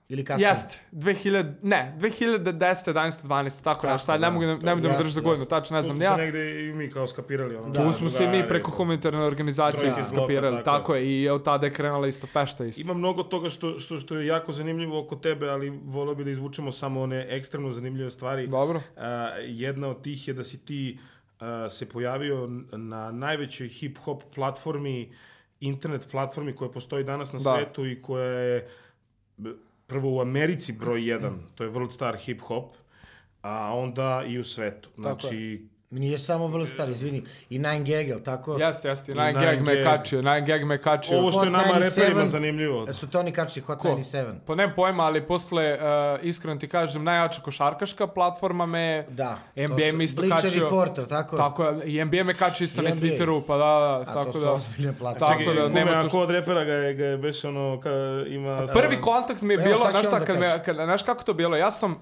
[0.08, 0.48] Ili kasnije.
[0.48, 2.44] Jeste, 2000, ne, 2010,
[2.86, 5.10] 11, 12, tako nešto, sad ne da, mogu, da- ne mogu da me jasno, drži
[5.10, 6.10] za godinu, tačno ne Tu znam smo ja.
[6.10, 7.56] se negde i mi kao skapirali.
[7.56, 7.82] Ono, Da.
[7.82, 8.76] Tu smo se i mi drugari, preko to.
[8.76, 10.78] humanitarne organizacije bloka, skapirali, tako je.
[10.78, 12.80] tako je, i od tada je krenula isto fešta isto.
[12.80, 16.30] Ima mnogo toga što, što, što je jako zanimljivo oko tebe, ali volio bi da
[16.30, 18.46] izvučemo samo one ekstremno zanimljive stvari.
[18.46, 18.80] Dobro.
[18.96, 19.06] A,
[19.38, 20.98] jedna od tih je da si ti
[21.40, 25.12] a, se pojavio na najvećoj hip-hop platformi,
[25.60, 27.44] internet platformi koja postoji danas na Da.
[27.46, 28.68] svetu i koja je
[29.92, 32.74] prvo u Americi broj jedan, to je World Star Hip Hop,
[33.42, 34.88] a onda i u svetu.
[34.96, 37.22] Znači, Nije samo vrlo star, izvini.
[37.50, 38.56] I Nine Gag, jel tako?
[38.58, 41.18] Jeste, jeste, Nine Nine Gag me kačio, Nine Gag me kačio.
[41.18, 42.92] ovo što je nama 97, reperima zanimljivo.
[42.92, 43.88] Su to oni kačili Hot Ko?
[43.88, 44.34] 97?
[44.46, 49.06] Pa nemam pojma, ali posle, uh, iskreno ti kažem, najjača košarkaška platforma me...
[49.08, 49.38] Da.
[49.56, 50.64] NBA to su me isto Bleacher kačio.
[50.64, 51.36] Reporter, tako?
[51.36, 52.90] Tako je, i NBA me kačio isto na.
[52.90, 54.52] Twitteru, pa da, da, A tako to su da...
[54.52, 55.44] ozbiljne platforme.
[55.44, 57.90] Tako da, nema tu ko od repera ga je, ga je beš ono, ka,
[58.26, 58.66] ima...
[58.74, 61.56] Prvi kontakt mi je bilo, znaš kad me, kad, znaš kako to bilo?
[61.56, 61.96] Ja sam, uh,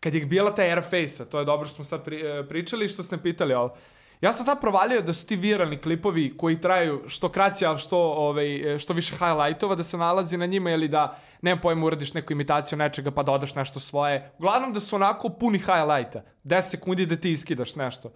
[0.00, 2.88] kad je bila ta Airface-a, to je dobro što smo sad pri, uh, pričali i
[2.88, 3.76] što ste pitali ovo.
[4.20, 7.98] Ja sam tad provalio da su ti viralni klipovi koji traju što kraće, ali što,
[7.98, 12.32] ovaj, što više highlightova da se nalazi na njima ili da, nemam pojma, uradiš neku
[12.32, 14.30] imitaciju nečega pa dodaš nešto svoje.
[14.38, 16.22] Uglavnom da su onako puni highlighta.
[16.44, 18.12] 10 sekundi da ti iskidaš nešto.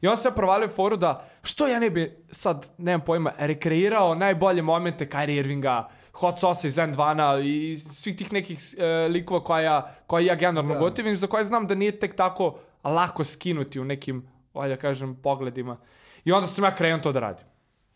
[0.00, 4.62] I on se provalio foru da što ja ne bi sad, nemam pojma, rekreirao najbolje
[4.62, 9.94] momente Kyrie Irvinga, Hot Sauce iz N2 i svih tih nekih e, likova koja ja,
[10.06, 10.80] koja ja generalno Da.
[10.80, 15.14] gotivim, za koje znam da nije tek tako lako skinuti u nekim, ajde da kažem,
[15.22, 15.76] pogledima.
[16.24, 17.46] I onda sam ja krenuo to da radim.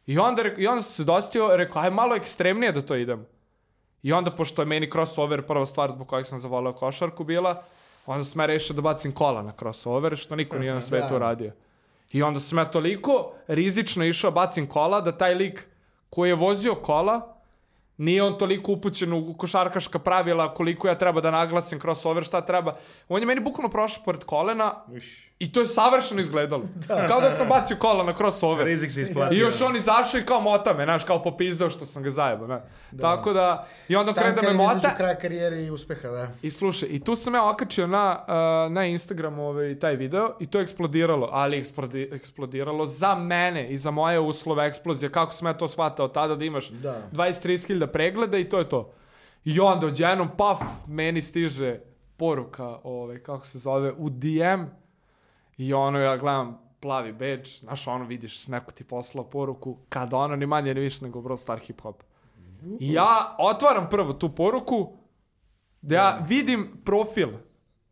[0.07, 3.27] I onda, I onda sam se dostio, rekao, aj malo ekstremnije da to idem.
[4.03, 7.63] I onda, pošto je meni crossover prva stvar zbog kojeg sam zavolao košarku bila,
[8.07, 11.17] onda sam ja rešio da bacim kola na crossover, što niko nije na svetu Da.
[11.17, 11.53] uradio.
[12.13, 15.67] I onda sam ja toliko rizično išao bacim kola, da taj lik
[16.11, 17.35] koji je vozio kola,
[17.99, 22.77] nije on toliko upućen u košarkaška pravila koliko ja treba da naglasim crossover, šta treba.
[23.09, 25.28] On je meni bukvalno prošao pored kolena Uš.
[25.39, 26.63] I to je savršeno izgledalo.
[27.09, 28.67] Kao da sam bacio kola na crossover.
[28.67, 29.37] Rizik se isplatio.
[29.37, 32.47] I još on izašao i kao mota me, znaš, kao popizdao što sam ga zajebao,
[32.47, 32.61] ne.
[33.01, 34.95] Tako da, i onda on krene da me Tankar mota.
[34.95, 36.29] kraja karijere i uspeha, da.
[36.43, 38.25] I slušaj, i tu sam ja okačio na,
[38.67, 43.69] uh, na Instagramu ovaj, taj video i to je eksplodiralo, ali eksplodi, eksplodiralo za mene
[43.69, 47.03] i za moje uslove eksplozije, kako sam ja to shvatao tada da imaš Da.
[47.13, 48.93] 20-30 hiljada pregleda i to je to.
[49.45, 51.81] I onda odjednom, paf, meni stiže
[52.17, 54.63] poruka, ovaj, kako se zove, u DM
[55.59, 60.37] i ono ja gledam plavi badge, znaš ono vidiš neko ti poslao poruku, kada ono
[60.37, 62.03] ni manje ni više nego bro star hip hop.
[62.81, 64.93] I ja otvaram prvo tu poruku,
[65.83, 67.29] da ja vidim profil,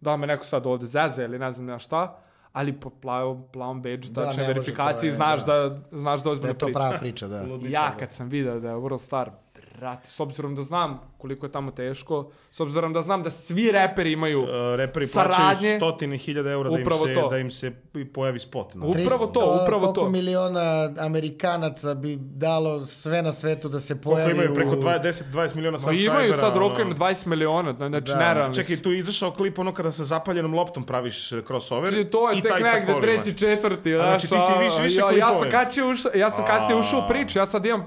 [0.01, 2.19] da me neko sad ovde zeze ili ne znam ja šta,
[2.53, 5.69] ali po plavom, plavom badge, Da, tačne verifikaciji, je, znaš da.
[5.69, 6.79] da, znaš da Da ozbiljno je to priča.
[6.79, 7.43] prava priča, da.
[7.43, 7.97] Ludica, Ja da.
[7.97, 9.31] kad sam video da je World Star,
[9.79, 13.71] brate, s obzirom da znam koliko je tamo teško, s obzirom da znam da svi
[13.73, 15.37] reperi imaju Uh, reperi Saradnje.
[15.39, 17.29] plaćaju stotine hiljada eura da im, Upravo se, to.
[17.29, 17.73] da im se
[18.07, 18.75] pojavi spot.
[18.75, 18.87] Na.
[18.87, 20.11] Upravo to, upravo koliko to.
[20.11, 24.77] miliona Amerikanaca bi dalo sve na svetu da se Koliko pojavi imaju preko u...
[24.77, 26.13] 20, 10, 20 miliona subscribera.
[26.13, 28.19] imaju sad na 20 miliona, znači Da.
[28.19, 28.61] nerealni su.
[28.61, 32.11] Čekaj, tu je izašao klip ono kada sa zapaljenom loptom praviš eh, crossover.
[32.11, 33.01] To je i tek taj sa negde kolima.
[33.03, 36.77] treći, četvrti, znači, ti si više- više ja, ja sam kasnije ušao, ja sam kasnije
[36.77, 37.87] ušao u priču, ja sad imam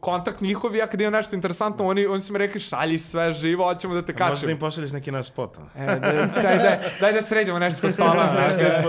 [0.00, 3.64] kontakt njihov, ja kad imam nešto interesantno, oni, oni su mi rekli šalji sve živo,
[3.64, 4.50] hoćemo da te Možda da kačemo.
[4.50, 5.56] im pošalješ neki naš spot.
[5.76, 6.00] E, da,
[6.42, 8.82] čaj, daj, daj da sredimo nešto po stola, znaš, kada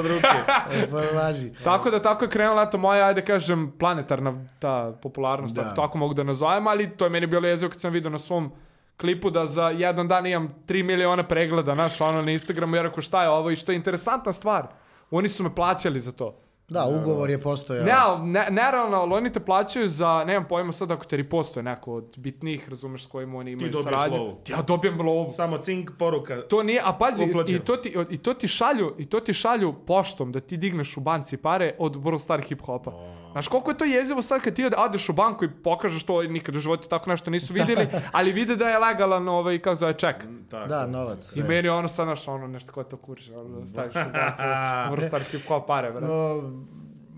[0.92, 1.52] pa važi.
[1.64, 5.62] Tako da tako je krenula eto moja, ajde kažem, planetarna ta popularnost, Da.
[5.62, 8.20] ako tako mogu da nazovem, ali to je meni bilo jezivo kad sam vidio na
[8.20, 8.52] svom
[8.98, 13.02] klipu da za jedan dan imam 3 miliona pregleda, naš ono na Instagramu, ja rekao
[13.02, 14.68] šta je ovo i što je interesantna stvar.
[15.12, 16.36] Oni su me plaćali za to.
[16.70, 17.86] Da, ugovor je postojao.
[17.86, 17.94] Ne,
[18.32, 22.14] ne, nerealno, ali oni te plaćaju za, nemam pojma sad ako te ripostoje neko od
[22.18, 24.18] bitnih, razumeš, s kojim oni imaju dobiješ saradnju.
[24.18, 24.38] lovu.
[24.50, 25.30] Ja dobijem lovu.
[25.30, 26.42] Samo cink poruka.
[26.48, 27.58] To nije, a pazi, Uplaćeno.
[27.58, 30.98] i to, ti, i to ti šalju, i to ti šalju poštom da ti digneš
[30.98, 32.92] u banci pare od World Star Hip Hopa.
[33.32, 36.24] Znaš koliko je to jezivo sad kad ti ode- odeš u banku i pokažeš to,
[36.24, 39.94] nikad u životu tako nešto nisu vidjeli, ali vide da je legalan ovaj, kako zove,
[39.94, 40.16] ček.
[40.50, 40.68] Tako.
[40.68, 41.36] Da, novac.
[41.36, 44.42] I meni ono sad, znaš, ono nešto ko to kurže, ono, da staviš u banku,
[44.92, 46.08] World Star Hip Hop pare, brate.
[46.08, 46.42] No,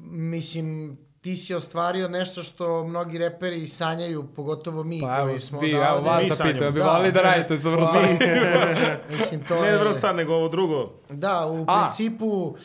[0.05, 5.59] mislim, ti si ostvario nešto što mnogi reperi sanjaju, pogotovo mi Pa evo, koji smo
[5.59, 6.09] vi, evo odavde.
[6.09, 6.85] vas Mi da pitam, bi Da.
[6.87, 8.03] volili da radite za World Star
[9.11, 9.79] Mislim, to Ne je...
[9.79, 10.91] World Star, nego ovo drugo.
[11.09, 11.81] Da, u A.
[11.81, 12.55] principu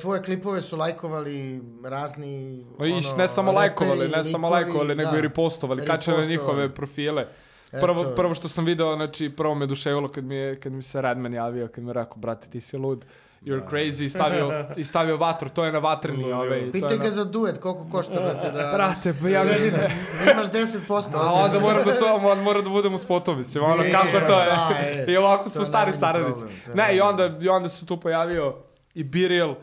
[0.00, 2.60] tvoje klipove su lajkovali razni
[2.98, 5.18] iš, ono, ne samo lajkovali, ne samo lajkovali, nego da.
[5.18, 7.26] i repostovali, kačali na njihove profile.
[7.70, 8.14] Prvo, Eto.
[8.16, 11.34] prvo što sam video, znači, prvo me duševilo kad mi, je, kad mi se Redman
[11.34, 13.06] javio, kad mi je rekao, brate, ti si lud,
[13.42, 16.96] you're crazy, i stavio, i stavio vatru, to je na vatreni, ovaj, to je Pitaj
[16.96, 17.04] na...
[17.04, 18.72] ga za duet, koliko košta, brate, da...
[18.74, 21.04] Brate, pa ja- da imaš 10%.
[21.14, 24.40] A onda moram da, se, onda moram da budem u spotu, mislim, ono, kako to
[24.40, 24.46] je.
[24.46, 25.04] da, e.
[25.08, 26.44] I ovako je stari saradnici.
[26.44, 28.56] je Ne, i onda, i onda se tu pojavio
[28.94, 29.56] i Biril, uh,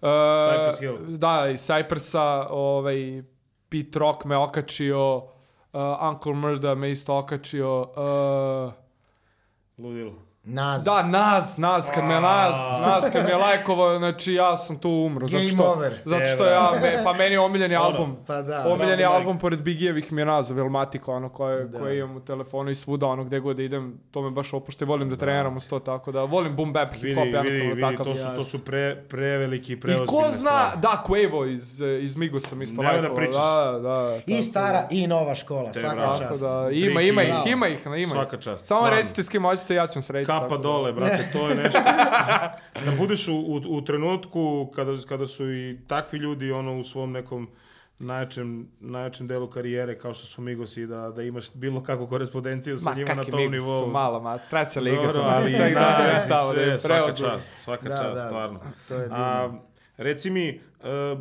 [0.00, 0.96] Cypress Hill.
[1.18, 3.22] Da, i Cypressa, ovaj,
[3.68, 8.72] Pete Rock me okačio, uh, Uncle Murda me isto okačio, uh,
[9.78, 10.29] Ludilo.
[10.50, 10.84] Nas.
[10.84, 14.90] da, Nas, Nas, kad me Nas, Nas kad me je lajkovao, znači ja sam tu
[14.90, 15.28] umro.
[15.28, 15.92] Zato Game što, over.
[16.04, 18.16] Zato što ja, me, pa meni je omiljeni Ono, album.
[18.26, 18.64] Pa da.
[18.68, 21.78] Omiljeni Bravo, album pored Bigijevih mi je nazov, Elmatika, ono koje, Da.
[21.78, 24.84] koje imam u telefonu i svuda, ono gde god da idem, to me baš opušta
[24.84, 27.74] i volim da treniram uz to, tako da volim boom bap, hip hop, vidi, jednostavno
[27.74, 30.80] vidi, takav to su, to su pre, preveliki, I preozbiljne ko zna, stvari.
[30.80, 33.34] da, Quavo iz, iz Migo sam isto Nemoj da pričaš.
[33.36, 34.16] Da, da.
[34.26, 36.40] I stara i nova škola, svaka čast.
[36.40, 38.08] da, ima, ima ih, ima ih, ima ih.
[38.08, 40.26] Svaka čast, Samo recite s kim hoćete, ja ću vam sreći.
[40.40, 40.62] Kapa tako da.
[40.62, 41.80] dole, brate, to je nešto.
[42.86, 47.12] da budeš u, u, u trenutku kada, kada su i takvi ljudi ono u svom
[47.12, 47.48] nekom
[47.98, 52.90] najjačem, najjačem delu karijere kao što su Migosi da, da imaš bilo kakvu korespondenciju sa
[52.90, 53.80] Ma, njima na kakvi tom nivou.
[53.80, 57.88] su malo, ma, treća liga Dobro, sam, ali da, da sve, je svaka čast, svaka
[57.88, 58.60] Da, čast, da, stvarno.
[58.88, 59.16] to je divno.
[59.16, 59.52] A,
[59.96, 61.16] reci mi, e,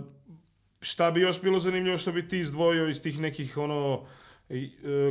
[0.81, 4.01] šta bi još bilo zanimljivo što bi ti izdvojio iz tih nekih ono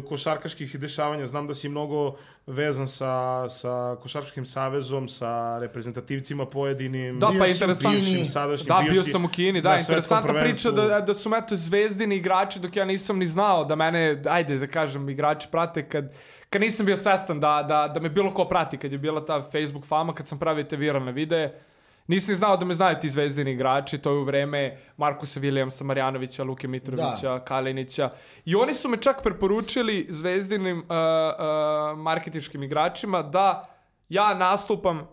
[0.09, 1.27] košarkaških dešavanja.
[1.27, 7.19] Znam da si mnogo vezan sa, sa košarkaškim savezom, sa reprezentativcima pojedinim.
[7.19, 7.91] Da, pa Bio.
[7.91, 8.27] Kini.
[8.27, 12.17] Sadašnji, Da, bio si sam u Kini, da, interesantna priča da, da su eto zvezdini
[12.17, 16.13] igrači dok ja nisam ni znao da mene, ajde da kažem, igrači prate kad,
[16.51, 19.43] kad nisam bio svestan da, da, da me bilo ko prati, kad je bila ta
[19.43, 21.61] Facebook fama, kad sam pravio te viralne videe,
[22.09, 25.85] nisam ni znao da me znaju ti zvezdini igrači, to je u vreme Markusa Vilijamsa,
[25.85, 28.11] Marjanovića, Luke Mitrovića, Kalinića.
[28.45, 35.09] I oni su me čak preporučili zvezdinim uh, uh, marketinškim igračima da ja nastupam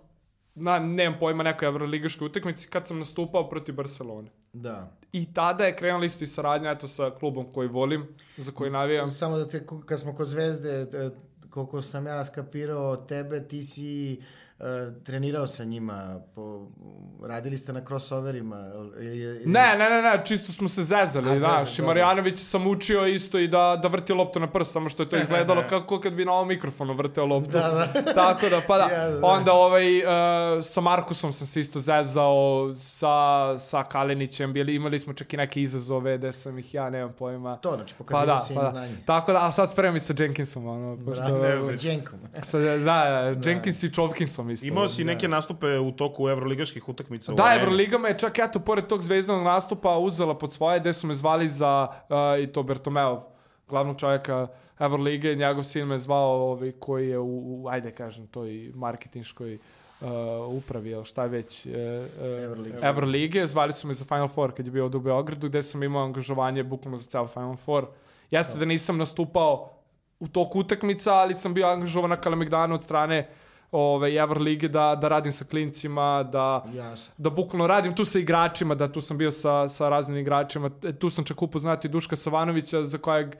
[0.55, 4.29] na, nemam pojma, nekoj evroligaškoj utakmici kad sam nastupao protiv Barcelone.
[4.53, 4.91] Da.
[5.11, 9.11] I tada je krenula isto i saradnja eto, sa klubom koji volim, za koji navijam.
[9.11, 11.09] Samo da te, kad smo kod Zvezde, e,
[11.49, 14.17] koliko sam ja skapirao tebe, ti si e,
[15.03, 16.67] trenirao sa njima, po,
[17.23, 18.65] radili ste na crossoverima.
[18.99, 21.87] Ili, ili, Ne, ne, ne, ne, čisto smo se zezali, A, znaš, zezali, i.
[21.87, 25.17] Marjanović sam učio isto i da, da vrti loptu na prst, samo što je to
[25.23, 27.51] izgledalo kako kad bi na ovom mikrofonu vrteo loptu.
[27.51, 28.13] Da, da.
[28.21, 28.85] Tako da, pa da.
[28.95, 29.27] Ja, da.
[29.27, 35.13] Onda ovaj, uh, sa Markusom sam se isto zezao, sa, sa Kalinićem, bili, imali smo
[35.13, 37.57] čak i neke izazove da sam ih ja, nemam pojma.
[37.57, 38.69] To, znači, Pa pokazivao da, si im pa da.
[38.69, 38.95] znanje.
[39.05, 41.39] Tako da, a sad spremam i sa Jenkinsom, ono, pošto...
[41.39, 42.19] Bravo, sa Dženkom.
[42.43, 44.67] Sa, da, da, Jenkins i Čovkinsom isto.
[44.67, 47.31] Imao si neke nastupe u toku evroligaških utakmica.
[47.31, 47.61] u Da, areni.
[47.61, 51.49] Evroliga me čak eto, pored tog zvezdanog nastupa uzela pod svoje, gde su me zvali
[51.49, 53.23] za, uh, i to Bertomeov,
[53.67, 54.47] glavnog čovjeka
[54.79, 60.09] Evrolige, njegov sin me zvao ovaj, koji je u, u ajde kažem, toj marketinškoj uh,
[60.49, 62.77] upravi, ili šta već, uh, uh, Evrolige.
[62.81, 65.83] Evrolige, zvali su me za Final Four kad je bio ovdje u Beogradu, gde sam
[65.83, 67.87] imao angažovanje bukvalno za ceo Final Four.
[68.31, 69.69] Jeste da nisam nastupao
[70.19, 73.29] u toku utakmica, ali sam bio angažovan na Kalemegdanu od strane
[73.75, 77.13] ove, Evrolige da, da radim sa klincima, da, Jasno.
[77.17, 80.93] da bukvalno radim tu sa igračima, da tu sam bio sa, sa raznim igračima, E,
[80.93, 83.35] tu sam čak upoznati Duška Savanovića za kojeg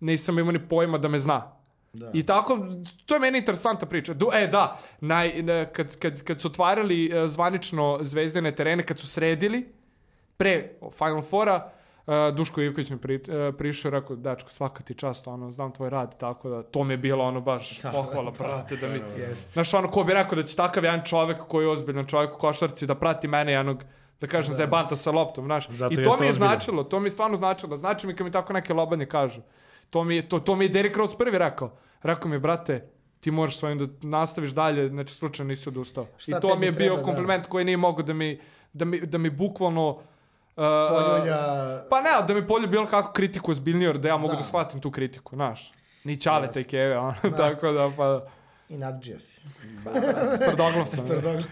[0.00, 1.52] nisam imao ni pojma da me zna.
[1.92, 2.10] Da.
[2.14, 2.58] I tako,
[3.06, 4.14] to je meni interesantna priča.
[4.14, 5.32] Du, e, da, naj,
[5.72, 9.72] kad, kad, kad su otvarali e, zvanično zvezdine terene, kad su sredili,
[10.36, 11.70] pre Final Fora,
[12.10, 15.72] Uh, Duško Ivković mi pri, uh, prišao i rekao, dačko, svaka ti čast, ono, znam
[15.72, 18.94] tvoj rad, tako da, to mi je bilo, ono, baš pohvala, brate, da mi...
[19.22, 19.52] Jeste.
[19.52, 22.38] Znaš, ono, ko bi rekao da će takav jedan čovek koji je ozbiljan čovek u
[22.38, 23.84] košarci da prati mene jednog,
[24.20, 25.68] da kažem, zajebanta sa loptom, znaš.
[25.68, 26.34] Zato I to mi je ozbiljan.
[26.34, 27.76] značilo, to mi je stvarno značilo.
[27.76, 29.40] Znači mi kad mi tako neke lobanje kažu.
[29.90, 31.76] To mi je, to, to mi je Derrick Rose prvi rekao.
[32.02, 32.88] Rekao mi je, brate,
[33.20, 36.06] ti moraš svojim da nastaviš dalje, znači slučajno nisi odustao.
[36.16, 37.02] Šta I to mi je bio treba, da.
[37.02, 38.40] kompliment koji nije mogao da mi,
[38.72, 39.98] da mi, da mi bukvalno...
[40.50, 41.36] Uh, Poljulja...
[41.90, 44.44] Pa ne, da mi polju bilo kako kritiku ozbiljnije, da ja mogu da, Da.
[44.44, 45.72] shvatim tu kritiku, znaš.
[46.04, 46.54] Ni čale Jeste.
[46.54, 48.24] te keve, ono, tako da, pa,
[48.68, 49.40] I nadđio si.
[50.40, 51.04] tvrdoglav sam.
[51.06, 51.44] Tvrdoglav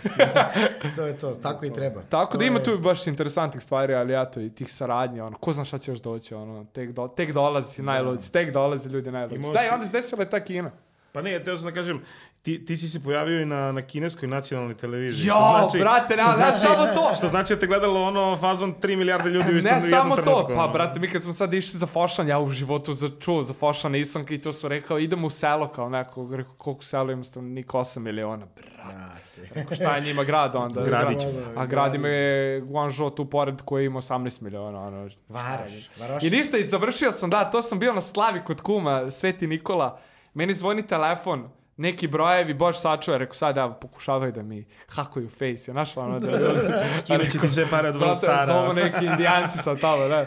[0.97, 2.03] to je to, tako i treba.
[2.03, 5.37] Tako To da ima je- tu baš interesantnih stvari, ali eto i tih saradnja, ono,
[5.37, 9.11] ko zna šta će još doći, ono, tek, do, tek dolazi najluđi, tek dolazi ljudi
[9.11, 9.39] najluđi.
[9.43, 10.71] Da, i onda se desila je ta Kina.
[11.13, 12.03] Pa ne, teo sam da kažem,
[12.43, 15.27] ti, ti si se pojavio i na, na kineskoj nacionalnoj televiziji.
[15.27, 17.15] Jo, što znači, brate, ne, što ne, znači- samo to.
[17.17, 20.23] Što znači da te gledalo ono fazon 3 milijarde ljudi u istom Ne samo to,
[20.23, 20.73] trenutku, pa ono.
[20.73, 23.93] brate, mi kad smo sad išli za Fošan, ja u životu za, čuo za Fošan
[23.93, 27.79] nisam i to su rekao, idemo u selo kao neko, rekao, koliko selo ima stanovnika,
[27.79, 29.55] 8 miliona, brate.
[29.55, 30.83] Rekao, šta je njima grad onda?
[30.85, 31.23] Gradić.
[31.57, 35.09] A grad ima je Guangzhou tu pored koji ima 18 miliona, ono.
[35.29, 36.23] Varaš, varaš.
[36.23, 39.99] I ništa, i završio sam, da, to sam bio na slavi kod kuma, Sveti Nikola.
[40.35, 41.49] Meni zvoni telefon,
[41.79, 46.21] neki brojevi, bož sačuva, rekao sad ja pokušavaju da mi hakuju face, je našla ono
[46.21, 46.39] da...
[47.01, 48.47] Skinući ti sve pare od World Brate, Stara.
[48.47, 50.27] zovu neki indijanci sad tamo, ne.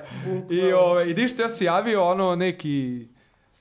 [0.49, 3.07] I, ove, I ništa, ja se javio, ono, neki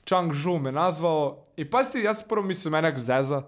[0.05, 1.43] Chang Zhu me nazvao.
[1.55, 3.43] I pazite, ja sam prvo mislio mene neko zeza.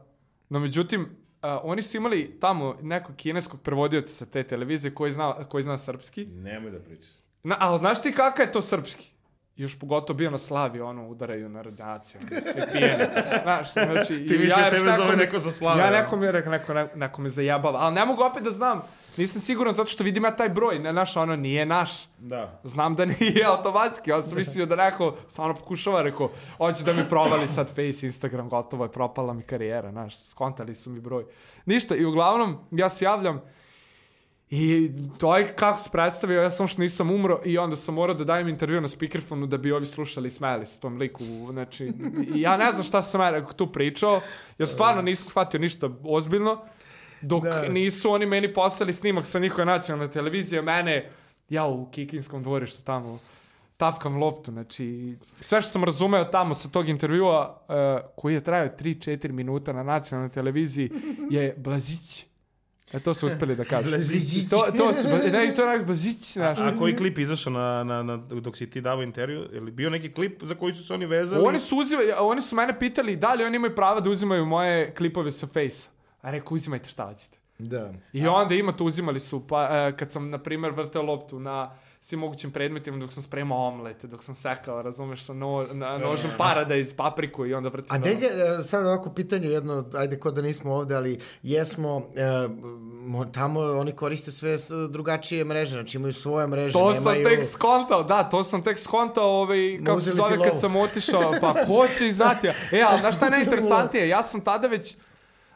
[0.49, 5.34] No, međutim, a, oni su imali tamo nekog kineskog prevodioca sa te televizije koji zna,
[5.49, 6.25] koji zna srpski.
[6.25, 7.12] Nemoj da pričaš.
[7.43, 9.12] Na, ali znaš ti kakav je to srpski?
[9.55, 13.03] Još pogotovo bio na slavi, ono, udaraju na radiaciju, ono, svi pijeni.
[13.43, 14.27] Znaš, znači...
[14.27, 16.73] Ti više ja tebe neko zove neko za slavu, Ja neko mi je rekao, neko,
[16.73, 18.81] neko, neko me zajebava, ali ne mogu opet da znam.
[19.17, 21.91] Nisam siguran zato što vidim ja taj broj, ne naš, ono, nije naš.
[22.17, 22.59] Da.
[22.63, 27.01] Znam da nije automatski, ja sam mislio da neko stvarno pokušava, rekao, hoće da mi
[27.09, 31.25] provali sad Face, Instagram, gotovo je, propala mi karijera, znaš, skontali su mi broj.
[31.65, 33.41] Ništa, i uglavnom, ja se javljam
[34.55, 38.15] i to je kako se predstavio, ja sam što nisam umro i onda sam morao
[38.15, 41.91] da dajem intervju na speakerfonu da bi ovi slušali i smeli se tom liku, znači,
[42.35, 44.21] ja ne znam šta sam ja tu pričao,
[44.57, 46.61] jer stvarno nisam shvatio ništa ozbiljno,
[47.21, 47.69] dok Da.
[47.69, 51.09] nisu oni meni poslali snimak sa njihove nacionalne televizije, mene,
[51.49, 53.19] ja u Kikinskom dvorištu tamo,
[53.77, 57.75] tapkam loptu, znači, sve što sam razumeo tamo sa tog intervjua, uh,
[58.15, 60.91] koji je trajao 3-4 minuta na nacionalnoj televiziji,
[61.29, 62.32] je Blažić.
[62.93, 63.89] E, to su uspeli da kažu.
[63.89, 64.49] Blazić.
[64.49, 66.60] to, to su, ne, to je onak Blazić, znaš.
[66.60, 69.49] A koji klip izašao na, na, na, dok si ti davao intervju?
[69.53, 71.45] Je li bio neki klip za koji su se oni vezali?
[71.45, 74.93] Oni su, uzimali, oni su mene pitali da li oni imaju prava da uzimaju moje
[74.93, 75.89] klipove sa Face.
[76.21, 77.38] A rekao, uzimajte šta hoćete.
[77.60, 77.93] Da.
[78.13, 81.75] I onda ima to, uzimali su, pa, e, kad sam, na primjer, vrteo loptu na
[82.03, 86.31] svim mogućim predmetima, dok sam spremao omlete, dok sam sekao, razumeš, sa no, na nožom
[86.37, 87.95] paradajz, papriku i onda vrtim.
[87.95, 92.01] A gde je, e, sad ovako pitanje jedno, ajde ko da nismo ovde, ali jesmo,
[92.15, 92.21] e,
[93.05, 94.57] mo- tamo oni koriste sve
[94.89, 97.23] drugačije mreže, znači imaju svoje mreže, To nemaju...
[97.23, 100.75] sam tek skontao, da, to sam tek skontao, ovaj, kako se uzeli zove kad sam
[100.75, 102.47] otišao, pa ko će ih znati?
[102.47, 104.07] E, ali znaš šta je najinteresantnije?
[104.07, 104.95] Ja sam tada već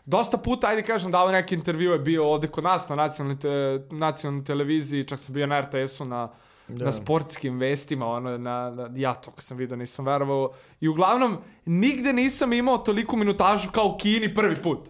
[0.08, 3.82] dosta puta, ajde kažem, dao neki intervju je bio ovde kod nas na nacionalnoj, te,
[3.92, 6.30] nacionalnoj televiziji, čak sam bio na RTS-u na,
[6.68, 10.52] na sportskim vestima, ono, na, na, ja to kad sam vidio nisam verovao.
[10.82, 14.90] I uglavnom, nigde nisam imao toliku minutažu kao u Kini prvi put.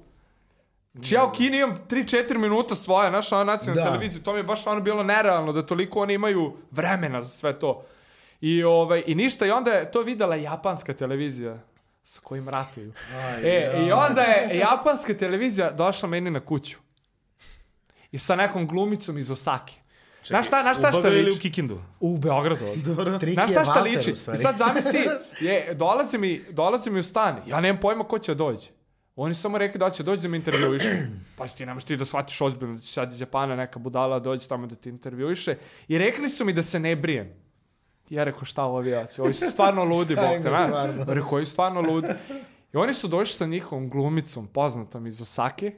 [0.93, 3.91] Znači ja u Kini imam 3-4 minuta svoje, naša ona nacionalna Da.
[3.91, 7.59] televizija, to mi je baš ono bilo nerealno da toliko oni imaju vremena za sve
[7.59, 7.83] to.
[8.41, 11.59] I, ovaj, I ništa, i onda je to videla japanska televizija
[12.07, 12.93] sa kojim ratuju.
[13.43, 16.77] E, i onda je japanska televizija došla meni na kuću.
[18.11, 19.73] I sa nekom glumicom iz Osake.
[20.25, 21.39] Znaš šta, znaš šta šta ili u liči?
[21.39, 21.81] Kikindu?
[21.99, 22.65] U Beogradu.
[23.19, 24.11] Trik Znaš šta šta liči?
[24.11, 24.99] I sad zamisli,
[25.47, 28.67] je, dolazi, mi, dolazi mi u stan, ja nemam pojma ko će da dođe.
[29.15, 31.07] Oni samo rekli da će doći da me intervjuiše.
[31.37, 34.47] Pa ti nemaš ti da shvatiš ozbiljno da će sad iz Japana neka budala dođe
[34.47, 35.57] tamo da ti intervjuiše.
[35.87, 37.46] I rekli su mi da se ne brijem.
[38.09, 41.03] Ja rekao šta ovi ja Ovi su stvarno ludi, im te, stvarno?
[41.07, 42.07] Rekao, ovi stvarno ludi.
[42.73, 45.71] I oni su došli sa njihovom glumicom, poznatom iz Osake.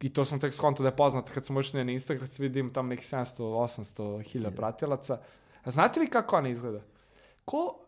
[0.00, 2.72] I to sam tek skontao da je poznata kad sam ušli na Instagram, kad vidim
[2.72, 5.20] tamo nekih 700, 800 hilja pratilaca.
[5.64, 6.80] A znate li kako ona izgleda?
[7.44, 7.86] Ko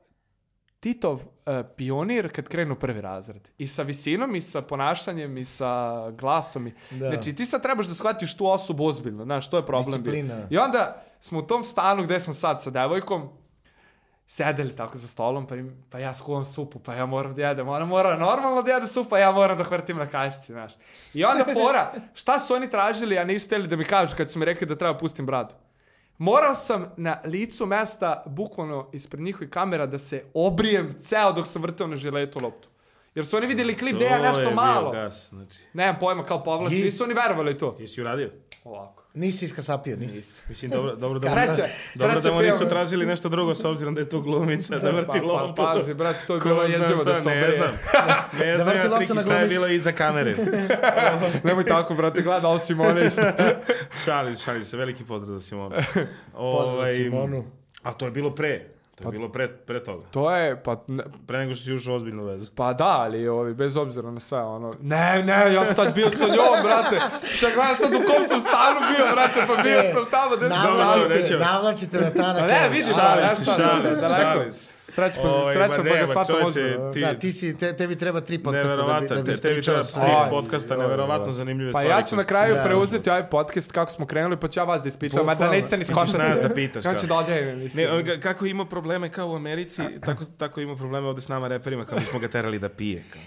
[0.82, 3.48] Titov uh, pionir kad krenu prvi razred.
[3.58, 6.66] I sa visinom, i sa ponašanjem, i sa glasom.
[6.66, 6.72] I...
[6.90, 7.10] Da.
[7.10, 9.24] Znači, ti sad trebaš da shvatiš tu osobu ozbiljno.
[9.24, 10.02] Znaš, to je problem.
[10.02, 10.12] bio.
[10.12, 10.46] Disciplina.
[10.50, 13.28] I onda smo u tom stanu gde sam sad sa devojkom,
[14.32, 17.68] sedeli tako za stolom, pa, im, pa ja skuvam supu, pa ja moram da jedem.
[17.68, 20.72] Ona mora normalno da jede supu, pa ja moram da hvrtim na kašici, znaš.
[21.14, 24.38] I onda fora, šta su oni tražili, a nisu hteli da mi kažu kad su
[24.38, 25.54] mi rekli da treba pustim bradu.
[26.18, 31.62] Morao sam na licu mesta, bukvalno ispred njihovih kamera, da se obrijem ceo dok sam
[31.62, 32.68] vrteo na žiletu loptu.
[33.14, 34.90] Jer su oni vidjeli klip gde ja To je nešto bio malo.
[34.90, 35.58] gas, znači.
[35.72, 37.76] Nemam pojma kao povlači, nisu oni verovali to.
[37.80, 38.30] Jesi uradio?
[38.64, 39.01] Ovako.
[39.14, 40.42] Nisi iskasapio, nisi.
[40.48, 44.00] Mislim, dobro, dobro da, Sreća, dobro da mu nisu tražili nešto drugo s obzirom da
[44.00, 45.54] je to glumica, da vrti Pa, loptu.
[45.56, 47.56] pa, pazi, brate, to je bilo jezivo da se Ne obrije.
[47.56, 47.70] znam.
[48.38, 50.34] Ne Da znam ja triki šta je bilo iza kamere.
[51.44, 53.22] Nemoj tako, brate, gledao Simone isto.
[54.04, 55.76] Šali, šali se, veliki pozdrav za Simonu.
[56.32, 57.44] Pozdrav za Simonu.
[57.82, 58.66] A to je bilo pre.
[59.02, 60.04] To je bilo pre, pre toga.
[60.08, 62.52] To je, pa, ne, Pre nego što si ušao u ozbiljnu vezu.
[62.54, 66.10] pa da, ali ovi, bez obzira na sve, ono, ne, ne, ja sam tad bio
[66.10, 69.90] sa njom, brate, šta gledam sad u kom sam stanu bio, brate, pa bio E,
[69.90, 72.70] sam tamo, sam Navlačite, navlačite na ta Pa na ne, kraju.
[72.70, 74.22] vidiš, A, da, ja si, šta, šalim da, se, daleko.
[74.30, 74.60] šalim se.
[74.60, 74.70] Srećno, Ovaj, srećno, ma pa ga ne, ma shvatam čoveče, ozbiljno.
[74.70, 74.71] ti- Da,
[77.14, 80.00] ti si, te, tebi treba tri podcasta da bi, da bi te, tebi treba tri
[80.02, 81.88] Aj, podcasta, neverovatno zanimljive Pa stvari.
[81.90, 82.62] ja ću na kraju Da.
[82.62, 85.76] preuzeti ovaj podcast kako smo krenuli, pa ću ja vas da ispitam, a da nećete
[85.76, 86.18] ni skontati.
[86.18, 87.88] nas da pitaš, Kako će da odjavim, mislim.
[87.88, 91.48] Ne, ga- kako ima probleme kao u Americi, tako, tako ima probleme ovde s nama
[91.48, 93.02] reperima, kao mi smo ga terali da pije.
[93.12, 93.22] Kao.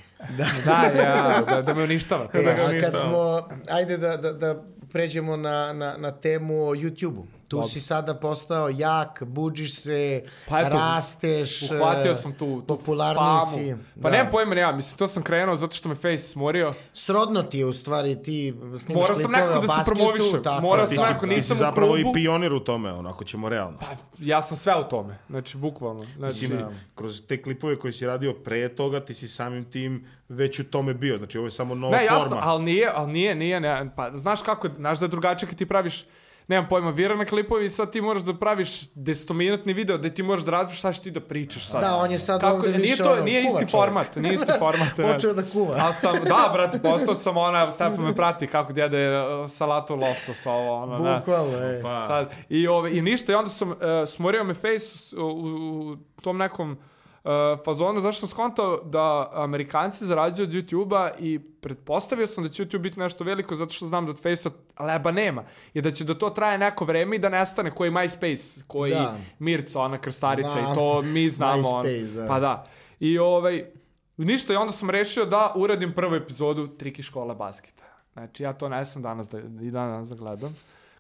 [0.66, 2.30] Da, ja, da, da me uništava.
[2.34, 2.92] E, ga a ništa.
[2.92, 7.26] kad smo, ajde da, da, da pređemo na, na, na temu o YouTube-u.
[7.48, 12.66] Tu si sada postao jak, buđiš se, Pa eto, rasteš, Uhvatio e, sam tu, tu
[12.68, 13.52] popularniji famu.
[13.54, 13.76] si.
[13.96, 14.10] Pa Da.
[14.10, 16.74] nemam pojma, ne ja, mislim, to sam krenuo zato što me Face smorio.
[16.94, 20.44] Srodno ti je u stvari, ti snimaš Morao sam klipove nekako da se promovišem.
[20.44, 22.10] tako Morao sam nekako, nisam si u zapravo klubu.
[22.10, 23.78] i pionir u tome, ono, ako ćemo realno.
[23.80, 23.86] Pa,
[24.20, 26.06] ja sam sve u tome, znači, bukvalno.
[26.18, 26.60] Znači, Mislim,
[26.96, 30.94] kroz te klipove koje si radio pre toga, ti si samim tim već u tome
[30.94, 31.18] bio.
[31.18, 32.42] Znači, ovo je samo nova ne, jasno, forma.
[32.44, 35.66] ali nije, ali nije, nije, ne, pa znaš kako, znaš da je drugačije kad ti
[35.66, 36.06] praviš
[36.48, 40.44] nemam pojma, virane klipovi i sad ti moraš da praviš desetominutni video gde ti moraš
[40.44, 41.82] da razbiš šta ćeš ti da pričaš sad.
[41.82, 43.86] Da, on je sad Kako, ovde nije više to, ono, nije kuva isti čovjek.
[43.86, 44.98] format, nije isti format.
[44.98, 45.14] ne.
[45.14, 45.76] Počeo da kuva.
[45.78, 50.46] Ali sam, da, brate, postao sam ona, Stefan me prati kako djede uh, salatu losos,
[50.46, 51.18] ovo, ono, da.
[51.18, 51.82] Bukvalno, e.
[51.82, 53.78] Pa, Sad, i, ove, I ništa, i onda sam uh,
[54.08, 56.78] smorio me face s- u, u tom nekom
[57.26, 62.64] uh, fazonu, zašto sam skontao da Amerikanci zarađuju od YouTube-a i pretpostavio sam da će
[62.64, 66.04] YouTube biti nešto veliko zato što znam da od Face-a leba nema i da će
[66.04, 69.18] da to traje neko vreme i da nestane koji MySpace, koji Da.
[69.40, 70.72] Mirca, ona krstarica Znam.
[70.72, 71.70] i to mi znamo.
[71.70, 72.28] MySpace, da.
[72.28, 72.66] Pa da.
[73.00, 73.66] I ovaj,
[74.18, 77.84] ništa, i onda sam rešio da uradim prvu epizodu Triki škola basketa.
[78.14, 80.56] Znači, ja to ne sam danas da, i danas da gledam.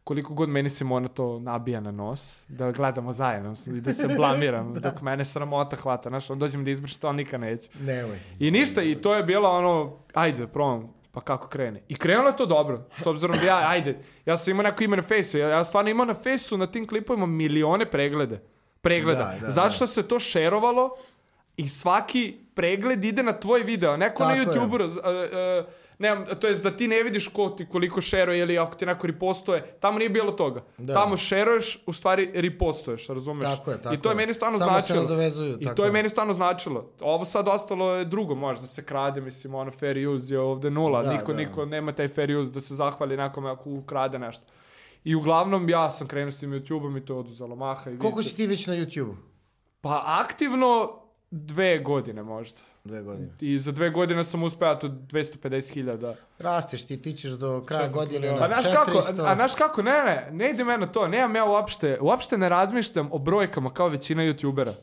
[0.05, 4.73] Koliko god meni Simona to nabija na nos, da gledamo zajedno i da se blamiram,
[4.83, 7.69] dok mene sramota hvata, znaš, on dođem da izbrš to, nikad neće.
[7.79, 8.19] Nemoj.
[8.39, 11.81] I ništa, i to je bilo ono, ajde, probam, Pa kako krene?
[11.87, 12.89] I krenulo je to dobro.
[13.03, 15.37] S obzirom da ja, ajde, ja sam imao neko ime na fejsu.
[15.37, 18.41] Ja, ja stvarno imao na fejsu na tim klipovima milione preglede.
[18.81, 19.35] Pregleda.
[19.39, 19.87] Da, da, Zato da.
[19.87, 20.89] se to šerovalo
[21.57, 23.97] i svaki pregled ide na tvoj video.
[23.97, 24.47] Neko na Tako je.
[24.47, 24.77] YouTube-u,
[25.99, 29.07] nemam, to jest da ti ne vidiš ko ti koliko šeruje ili ako ti neko
[29.07, 30.63] ripostuje, tamo nije bilo toga.
[30.77, 30.93] Da.
[30.93, 33.45] Tamo šeruješ, u stvari ripostuješ, razumeš?
[33.47, 35.01] Tako je, tako I to je meni stvarno Samo se značilo.
[35.01, 36.89] nadovezuju, I tako to je meni stvarno značilo.
[37.01, 40.69] Ovo sad ostalo je drugo, možda da se krade, mislim, ono fair use je ovde
[40.71, 41.03] nula.
[41.03, 41.37] Da, niko, da.
[41.37, 44.43] niko nema taj fair use da se zahvali nekome ako ukrade nešto.
[45.03, 47.91] I uglavnom ja sam krenuo s tim YouTube-om i to je oduzelo maha.
[47.91, 49.15] I Koliko vidite- si ti već na YouTube?
[49.81, 50.89] Pa aktivno
[51.31, 52.59] dve godine možda.
[52.85, 53.29] Dve godine.
[53.39, 56.13] I za dve godine sam uspeo to 250.000.
[56.39, 59.25] Rasteš ti, ti ćeš do kraja godine na A kako, 400.
[59.25, 62.49] a znaš kako, ne, ne, ne ide me na to, nemam ja uopšte, uopšte ne
[62.49, 64.73] razmišljam o brojkama kao većina youtubera.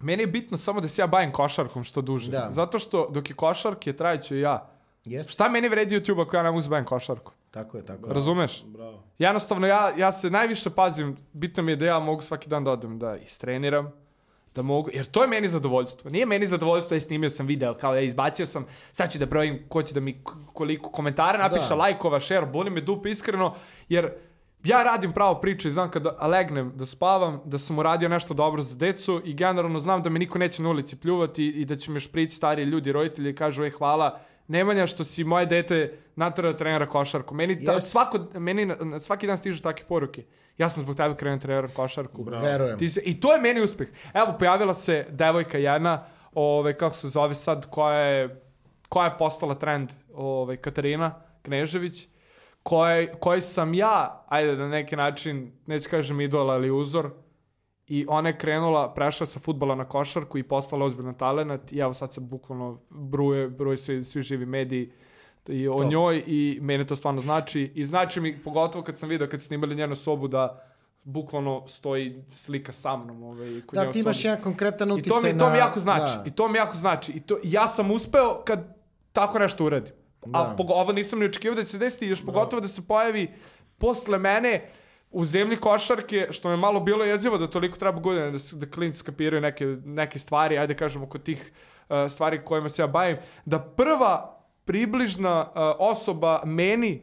[0.00, 2.30] Meni je bitno samo da se ja bavim košarkom što duže.
[2.30, 2.48] Da.
[2.50, 4.70] Zato što dok je košarke, trajeću i ja.
[5.04, 7.32] Jeste, Šta meni vredi YouTube ako ja ne mogu da se bavim košarkom?
[7.50, 8.14] tako je, tako je.
[8.14, 8.64] Razumeš?
[8.64, 9.02] Bravo.
[9.18, 12.70] Jednostavno, ja, ja se najviše pazim, bitno mi je da ja mogu svaki dan da
[12.70, 13.92] odem da istreniram,
[14.54, 16.10] da mogu, jer to je meni zadovoljstvo.
[16.10, 19.58] Nije meni zadovoljstvo, ja snimio sam video, kao ja izbacio sam, sad ću da brojim
[19.68, 20.22] ko će da mi
[20.52, 21.74] koliko komentara napiše, Da.
[21.74, 23.54] lajkova, share, boli me dupe iskreno,
[23.88, 24.10] jer
[24.64, 28.62] ja radim pravo priču i znam kada legnem da spavam, da sam uradio nešto dobro
[28.62, 31.90] za decu i generalno znam da me niko neće na ulici pljuvati i da će
[31.90, 34.20] me šprići stariji ljudi, roditelji i kažu, ej hvala,
[34.50, 37.34] Nemanja što si moje dete naterao da trenira košarku.
[37.34, 37.90] Meni, ta, Jeste.
[37.90, 40.24] svako, meni svaki dan stižu takve poruke.
[40.58, 42.22] Ja sam zbog tebe krenuo da treniram košarku.
[42.22, 42.78] Verujem.
[42.78, 43.88] Ti se, I to je meni uspeh.
[44.14, 48.42] Evo, pojavila se devojka jedna, ove, kako se zove sad, koja je,
[48.88, 52.08] koja je postala trend, ove, Katarina Knežević,
[52.62, 57.10] koje, koji sam ja, ajde na neki način, neću kažem idol, ali uzor,
[57.90, 61.94] i ona je krenula, prešla sa futbala na košarku i postala ozbiljan talent i evo
[61.94, 64.92] sad se bukvalno bruje, bruje svi, svi živi mediji
[65.48, 65.90] i o Top.
[65.90, 69.74] njoj i mene to stvarno znači i znači mi pogotovo kad sam video kad snimali
[69.74, 70.64] njenu sobu da
[71.04, 74.28] bukvalno stoji slika sa mnom ovaj, kod Da, ti imaš sobi.
[74.28, 76.16] jedan konkretan I uticaj to mi, to mi jako znači.
[76.16, 76.22] Da.
[76.26, 77.12] I to mi jako znači.
[77.12, 78.76] I to, ja sam uspeo kad
[79.12, 79.94] tako nešto uradim.
[80.32, 80.54] A Da.
[80.56, 83.28] pogo, ovo nisam ni očekivao da će se desiti, još pogotovo da se pojavi
[83.78, 84.68] posle mene
[85.10, 88.98] u zemlji košarke, što me malo bilo jezivo da toliko treba godine da, da klinci
[88.98, 93.58] skapiraju neke, neke stvari, ajde kažemo kod tih uh, stvari kojima se ja bavim, da
[93.60, 97.02] prva približna uh, osoba meni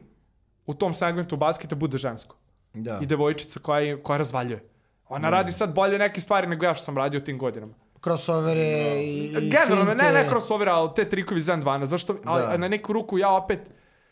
[0.66, 2.36] u tom segmentu basketa bude žensko
[2.74, 2.98] Da.
[3.02, 4.68] i devojčica koja, je- koja razvaljuje.
[5.08, 7.72] Ona radi sad bolje neke stvari nego ja što sam radio u tim godinama.
[8.02, 8.60] Crossovere
[8.96, 11.84] i, i Generalno, ne, ne crossovera, ali te trikovi Zen 12.
[11.84, 12.12] Zašto?
[12.14, 12.48] Da.
[12.50, 13.60] a na neku ruku ja opet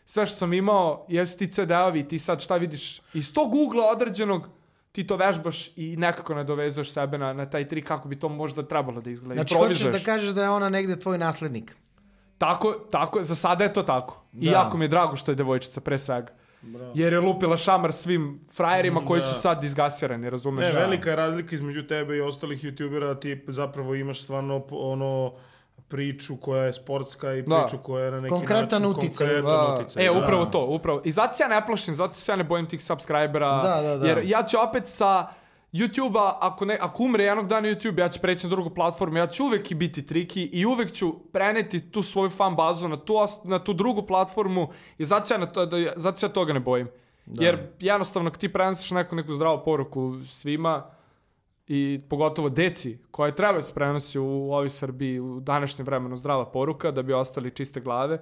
[0.06, 4.48] sve što sam imao, jesu ti CD-ovi, ti sad šta vidiš iz tog ugla određenog
[4.92, 8.62] ti to vežbaš i nekako nadovezuješ sebe na, na taj trik kako bi to možda
[8.62, 9.34] trebalo da izgleda.
[9.34, 11.76] Znači, hoćeš da kažeš da je ona negde tvoj naslednik.
[12.38, 14.22] Tako, tako, za sada je to tako.
[14.32, 14.52] I Da.
[14.52, 16.32] jako mi je drago što je devojčica, pre svega.
[16.94, 20.66] Jer je lupila šamar svim frajerima koji su sad izgasirani, razumeš?
[20.66, 25.32] Ne, velika je razlika između tebe i ostalih youtubera, da ti zapravo imaš stvarno ono
[25.88, 27.60] priču koja je sportska i Da.
[27.60, 29.26] priču koja je na neki Konkretan način uticaj.
[29.26, 29.78] konkretan Da.
[29.80, 30.06] uticaj.
[30.06, 30.18] E, da.
[30.18, 31.00] upravo to, upravo.
[31.04, 33.62] I zato se ja ne plašim, zato se ja ne bojim tih subscribera.
[33.62, 34.06] Da, da, da.
[34.06, 35.28] Jer ja ću opet sa
[35.72, 39.26] YouTube-a, ako, ne, ako umre jednog dana YouTube, ja ću preći na drugu platformu, ja
[39.26, 43.14] ću uvek i biti triki i uvek ću preneti tu svoju fan bazu na tu,
[43.44, 44.68] na tu drugu platformu
[44.98, 46.88] i zato se ja, na to, da, zato se ja toga ne bojim.
[47.26, 50.86] Jer jednostavno, ti prenosiš neku, neku zdravu poruku svima,
[51.68, 56.50] i pogotovo deci koje treba da se prenosi u ovoj Srbiji u današnjem vremenu zdrava
[56.50, 58.20] poruka da bi ostali čiste glave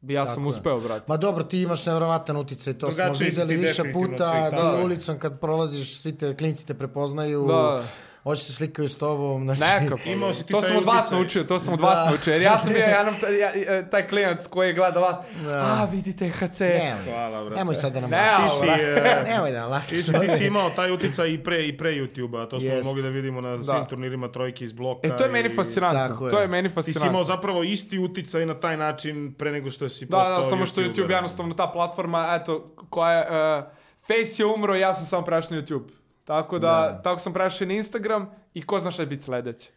[0.00, 0.48] bi ja sam je.
[0.48, 4.50] uspeo brate Ma dobro, ti imaš nevjerovatan uticaj, to smo Drugačiji si videli više puta,
[4.50, 4.84] tako je.
[4.84, 7.84] ulicom kad prolaziš, svi te klinci te prepoznaju, Da.
[8.22, 9.60] Hoće se slikaju s tobom, znači...
[9.80, 12.04] Neka, pa, Imao si ti to sam od vas naučio, to sam od vas Da.
[12.04, 12.82] naučio, jer ja sam bio
[13.20, 15.16] taj, ja, e, taj klinac koji gleda vas,
[15.48, 17.56] a vidite HC, Nemoj, Hvala, brate.
[17.56, 18.18] nemoj sad da nam Ne.
[18.18, 19.88] Ti si, e, Nemoj da nam laskaš.
[19.90, 22.84] ti, si, ti si imao taj uticaj i pre, i pre YouTube-a, to smo Jest.
[22.84, 25.08] mogli da vidimo na svim turnirima trojke iz bloka.
[25.08, 26.30] E, to je meni i- fascinantno, Tako je.
[26.30, 27.24] to je meni Ti si imao fascinantno.
[27.24, 30.80] zapravo isti uticaj na taj način pre nego što si Da, postao da, samo što.
[30.82, 33.26] YouTube jednostavno ta platforma, eto, koja je,
[33.58, 33.64] uh,
[34.00, 35.82] Face je umro, ja sam samo prešao na YouTube.
[36.32, 37.02] Tako da, Da.
[37.02, 39.70] tako sam prešao na Instagram i ko zna šta će biti sledeće.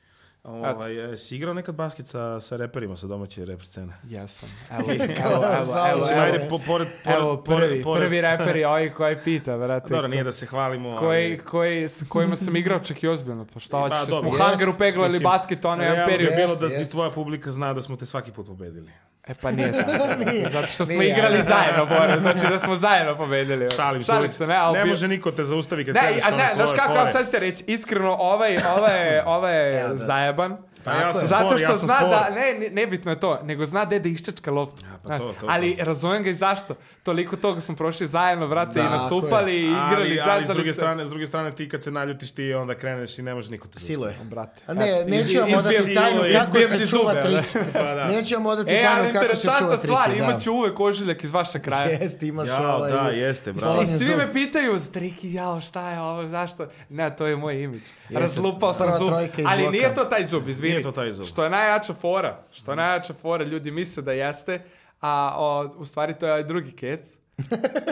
[0.48, 3.93] Ovaj, si igrao nekad basket sa, sa reperima sa domaće rep scene?
[4.04, 4.50] Jesam.
[4.72, 8.89] Evo, evo, evo, evo, evo, po, pored, pored, evo, prvi, pored, prvi reper je ovaj
[8.89, 9.88] koji pita, brate.
[9.89, 10.98] Dobro, nije da se hvalimo.
[10.98, 13.46] koji, ali- koji, s kojima sam igrao čak i ozbiljno.
[13.54, 16.32] Pa šta hoćeš, dobro, smo u hangaru peglali basket, ono Realno period.
[16.32, 18.91] je bilo da i tvoja publika zna da smo te svaki put pobedili.
[19.28, 19.91] E pa nije tako.
[20.54, 22.20] Zato što smo igrali zajedno, Bora.
[22.20, 23.72] Znači da smo zajedno pobedili.
[23.76, 24.12] Šalim se.
[24.12, 26.43] Šalim se, ne, ali ne može niko te zaustavi kad Ne, kažeš a ono ne,
[26.54, 29.98] tvoje znaš kako, ja sad ste reći, iskreno, ovaj, ovaj, ovaj Evo
[30.36, 30.43] da.
[30.43, 30.57] zajeban.
[30.83, 32.09] Pa ja sam Zato što ja sam zna spor.
[32.09, 34.83] da, ne, ne, nebitno je to, nego zna gde da iščačka loptu.
[35.08, 35.45] Pa to, to, to.
[35.49, 36.76] ali razumem ga i zašto.
[37.03, 40.70] Toliko toga smo prošli zajedno, brate, Da, i nastupali i igrali, ali, ali s druge
[40.70, 40.74] se.
[40.74, 43.68] strane, s druge strane ti kad se naljutiš ti onda kreneš i ne može niko
[43.68, 44.16] te Silo je.
[44.24, 44.62] Brate.
[44.68, 47.60] A ne, eto, neću vam odati tajnu kako se čuva trike.
[47.74, 48.08] Pa da.
[48.08, 49.88] Neću vam odati E, tajnu ali kako se čuva interesantna trike.
[49.88, 50.16] stvar, da.
[50.16, 51.89] imat ću uvek ožiljak iz vaše kraja.
[52.01, 52.91] Jeste, imaš Jao, ovaj...
[52.91, 53.82] da, jeste, bravo.
[53.82, 56.68] I svi me pitaju, striki, jao, šta je ovo, zašto?
[56.89, 57.84] Ne, to je moj imidž.
[58.10, 59.14] Jeste, Razlupao sam zub.
[59.47, 60.74] Ali nije to taj zub, izvini.
[60.74, 61.26] Nije to taj zub.
[61.26, 64.62] Što je najjača fora, što je najjača fora, ljudi misle da jeste,
[65.06, 67.18] a o, u stvari to je drugi kec.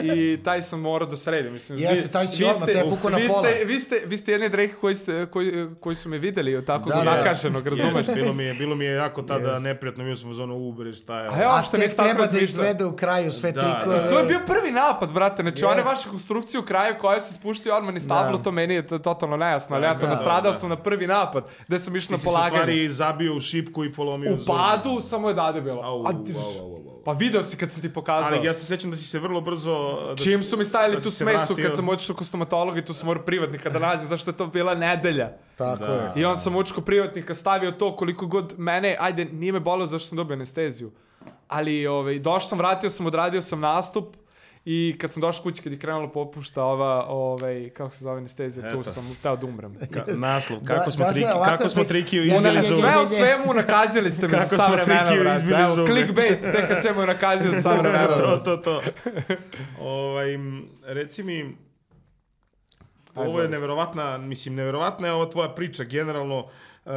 [0.04, 1.52] I taj sam morao da sredim.
[1.52, 3.40] Mislim, Jeste, taj si odmah, te je pukao na vi pola.
[3.40, 6.64] Ste, vi, ste, vi ste jedni od rekih koji, ste, koji, koji su me videli
[6.64, 8.06] tako Da, da, nakaženog, razumeš?
[8.06, 9.60] Bilo mi je, bilo mi je jako tada Jeste.
[9.62, 12.38] neprijatno, bio sam u zonu Uber, šta je A evo, A nisi tako treba da
[12.38, 13.96] izvede u kraju sve Da, trikove.
[13.96, 14.08] da.
[14.08, 15.42] To je bio prvi napad, brate.
[15.42, 15.86] Znači, one Jest.
[15.86, 18.42] vaše konstrukcije u kraju koje se spuštaju odmah niz tablo, Da.
[18.42, 19.76] to meni je to- totalno nejasno.
[19.76, 20.58] Ali ja to Da, nastradao da.
[20.58, 22.50] sam na prvi napad, gde sam išao Ti na si se u polaganje.
[22.52, 26.04] stvari zabio u šipku i polomio U padu samo je dade bilo.
[27.04, 28.30] Pa video si kad sam ti pokazao.
[28.30, 30.00] Ali ja se sećam da si se vrlo brzo...
[30.08, 32.92] Da, Čim su mi stavili da tu smesu kad sam otišao kod stomatologa i tu
[32.94, 35.32] sam morao privatnika da nađem, zašto je to bila nedelja.
[35.58, 35.92] Tako Da.
[35.92, 36.12] je.
[36.16, 40.08] I on sam očko privatnika stavio to koliko god mene, ajde, nije me bolelo zašto
[40.08, 40.92] sam dobio anesteziju.
[41.48, 44.16] Ali ovaj, došao sam, vratio sam, odradio sam nastup
[44.66, 48.72] i kad sam došao kući, kad je krenulo popušta ova, ovaj, kako se zove anestezija,
[48.72, 49.74] tu sam teo da umrem.
[49.92, 52.62] Ka, naslov, kako Da, smo, dakle, triki, ovako kako smo pri- trikiju Ne, ne, izbili
[52.62, 52.78] zub.
[52.78, 53.06] Sve ne.
[53.06, 55.36] svemu nakazili ste me smo vremena, trikiju brate.
[55.36, 58.06] izbili Evo, clickbait, tek kad ćemo nakazili za sva vremena.
[58.08, 58.82] to, to, to.
[59.80, 60.26] ovaj,
[60.84, 61.56] reci mi,
[63.14, 66.38] ovo je neverovatna, mislim, neverovatna je ova tvoja priča, generalno,
[66.84, 66.92] uh,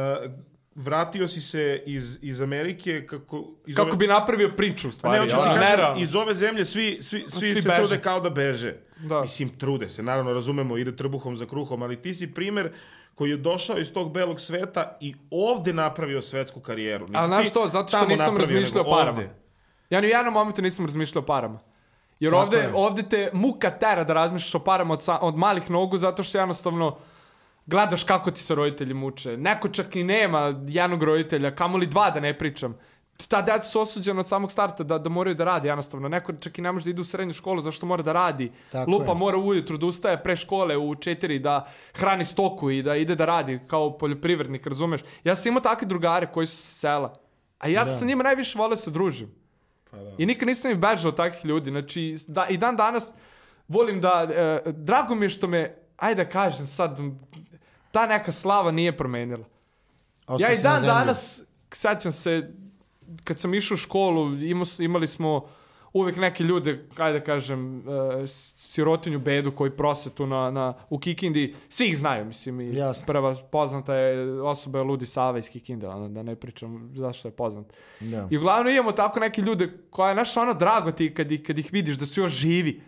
[0.78, 3.44] vratio si se iz, iz Amerike kako...
[3.66, 5.20] Iz Kako ove- bi napravio priču, stvari.
[5.20, 7.76] ne, ti ali kažem, iz ove zemlje svi, svi, svi, Svi se beže.
[7.78, 8.74] trude kao da beže.
[8.98, 9.20] Da.
[9.20, 12.72] Mislim, trude se, naravno, razumemo, ide trbuhom za kruhom, ali ti si primer
[13.14, 17.04] koji je došao iz tog belog sveta i ovde napravio svetsku karijeru.
[17.04, 19.10] Nisi A znaš što, zato što nisam razmišljao o parama.
[19.10, 19.30] ovde.
[19.90, 21.58] Ja ni u jednom momentu nisam razmišljao o parama.
[22.20, 25.98] Jer ovde, ovde te muka tera da razmišljaš o parama od, sa- od malih nogu,
[25.98, 26.96] zato što jednostavno
[27.68, 29.36] gledaš kako ti se roditelji muče.
[29.36, 32.78] Neko čak i nema jednog roditelja, kamoli dva da ne pričam.
[33.28, 36.08] Ta deca su osuđena od samog starta da, da moraju da radi jednostavno.
[36.08, 38.52] Neko čak i ne može da ide u srednju školu zašto mora da radi.
[38.72, 39.18] Tako Lupa je.
[39.18, 43.24] mora ujutru da ustaje pre škole u četiri da hrani stoku i da ide da
[43.24, 45.00] radi kao poljoprivrednik, razumeš?
[45.24, 47.12] Ja sam imao takve drugare koji su sa sela.
[47.58, 49.34] A ja sam sa njima najviše volio da se družim.
[50.18, 51.70] I nikad nisam i bežao od takvih ljudi.
[51.70, 53.12] Znači, da, i dan danas
[53.68, 54.28] volim da,
[54.66, 57.00] e, drago mi je što me, ajde da kažem sad,
[57.90, 59.44] ta neka slava nije promenila.
[60.26, 62.50] Ostao ja i dan danas, sećam se,
[63.24, 65.48] kad sam išao u školu, imao, imali smo
[65.92, 70.98] uvek neke ljude, ajde da kažem, e, sirotinju bedu koji prose tu na, na, u
[70.98, 71.54] Kikindi.
[71.68, 72.60] Svi ih znaju, mislim.
[72.60, 73.06] I Jasno.
[73.06, 77.32] prva poznata je osoba je Ludi Sava iz Kikinde, ono, da ne pričam zašto je
[77.32, 77.66] poznat.
[78.00, 78.28] Da.
[78.30, 81.68] I uglavnom imamo tako neke ljude koja je naš ono drago ti kad, kad ih
[81.72, 82.80] vidiš da su još živi.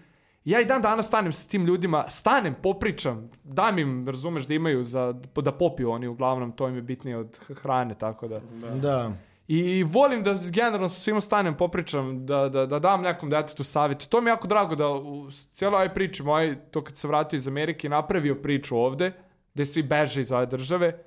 [0.50, 4.84] Ja i dan danas stanem sa tim ljudima, stanem, popričam, dam im, razumeš, da imaju
[4.84, 8.40] za, da popiju oni, uglavnom, to im je bitnije od hrane, tako da.
[8.82, 9.12] Da.
[9.48, 14.08] I volim da generalno sa svima stanem, popričam, da, da, da dam nekom detetu savjet.
[14.08, 17.36] To mi je jako drago da u cijeloj ovoj priči moj, to kad se vratio
[17.36, 19.12] iz Amerike, napravio priču ovde,
[19.54, 21.04] gde svi beže iz ove države.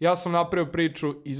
[0.00, 1.34] Ja sam napravio priču i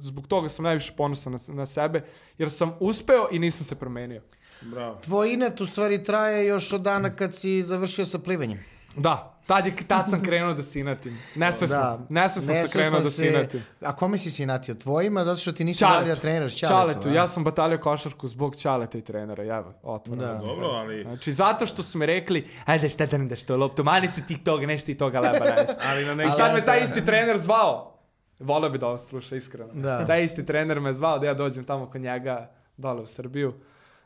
[0.00, 2.04] zbog toga sam najviše ponosan na, na sebe,
[2.38, 4.22] jer sam uspeo i nisam se promenio.
[4.64, 4.98] Bravo.
[5.02, 8.64] Tvoj inet u stvari traje još od dana kad si završio sa plivanjem.
[8.96, 11.18] Da, tad, je, tad sam krenuo da se inatim.
[11.34, 11.76] Nesvesno.
[11.76, 11.98] Da.
[12.08, 13.62] Nesvesno sam krenuo da se inatim.
[13.80, 14.74] A kome si se inatio?
[14.74, 15.24] Tvojima?
[15.24, 16.20] Zato što ti nisi radio Čaletu.
[16.20, 17.02] treniraš Čaletu.
[17.02, 17.16] Čaletu.
[17.16, 19.42] Ja sam batalio košarku zbog Čaleta i trenera.
[19.42, 20.26] Ja, otvoreno.
[20.26, 20.40] Da.
[20.46, 21.02] Dobro, ali...
[21.02, 24.26] Znači, zato što su mi rekli, ajde šta da ne daš to loptu, mani se
[24.26, 25.44] ti toga, nešto i toga leba.
[25.90, 26.30] Ali na I neki...
[26.30, 27.98] sad me taj isti trener zvao.
[28.40, 29.72] Volio bi da ovo sluša, iskreno.
[29.74, 30.06] Da.
[30.06, 33.54] Taj isti trener me zvao da ja dođem tamo kod njega, dole u Srbiju,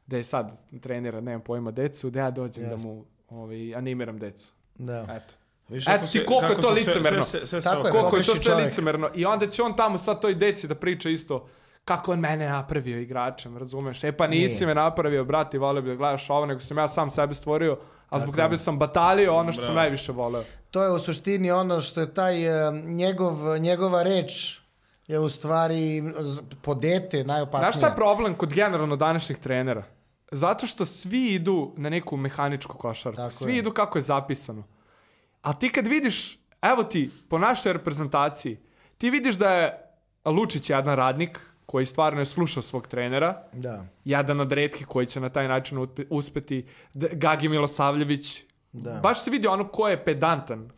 [0.08, 2.88] da je sad trenira, nemam pojma, decu, da ja dođem da Jasno.
[2.88, 4.52] mu ovaj, animiram decu.
[4.74, 5.06] Da.
[5.10, 5.34] Eto.
[5.68, 7.22] Viš Eto kako ti koliko je to licemerno.
[7.22, 8.64] Sve, sve, sve Tako je, Koliko je to sve čovjek.
[8.64, 9.10] licemerno.
[9.14, 11.48] I onda će on tamo sad toj deci da priča isto
[11.84, 14.04] kako on mene napravio igračem, razumeš?
[14.04, 14.66] E pa nisi Nije.
[14.66, 17.78] me napravio, brati, volio bi da gledaš ovo, nego sam ja sam sebe stvorio,
[18.08, 19.80] a zbog tebe sam batalio ono što sam Bravo.
[19.80, 20.44] najviše voleo.
[20.70, 24.58] To je u suštini ono što je taj e, njegov, njegova reč
[25.06, 26.02] je u stvari
[26.62, 27.64] po dete najopasnija.
[27.64, 29.82] Znaš šta je problem kod generalno današnjih trenera?
[30.32, 33.16] Zato što svi idu na neku mehaničku košarku.
[33.16, 33.58] Tako svi je.
[33.58, 34.64] idu kako je zapisano.
[35.42, 38.58] A ti kad vidiš, evo ti, po našoj reprezentaciji,
[38.98, 39.84] ti vidiš da je
[40.24, 43.84] Lučić jedan radnik koji stvarno je slušao svog trenera, Da.
[44.04, 45.78] jedan od retkih koji će na taj način
[46.10, 49.00] uspeti, Gagi Milosavljević, Da.
[49.02, 50.70] baš se vidi ono ko je pedantan,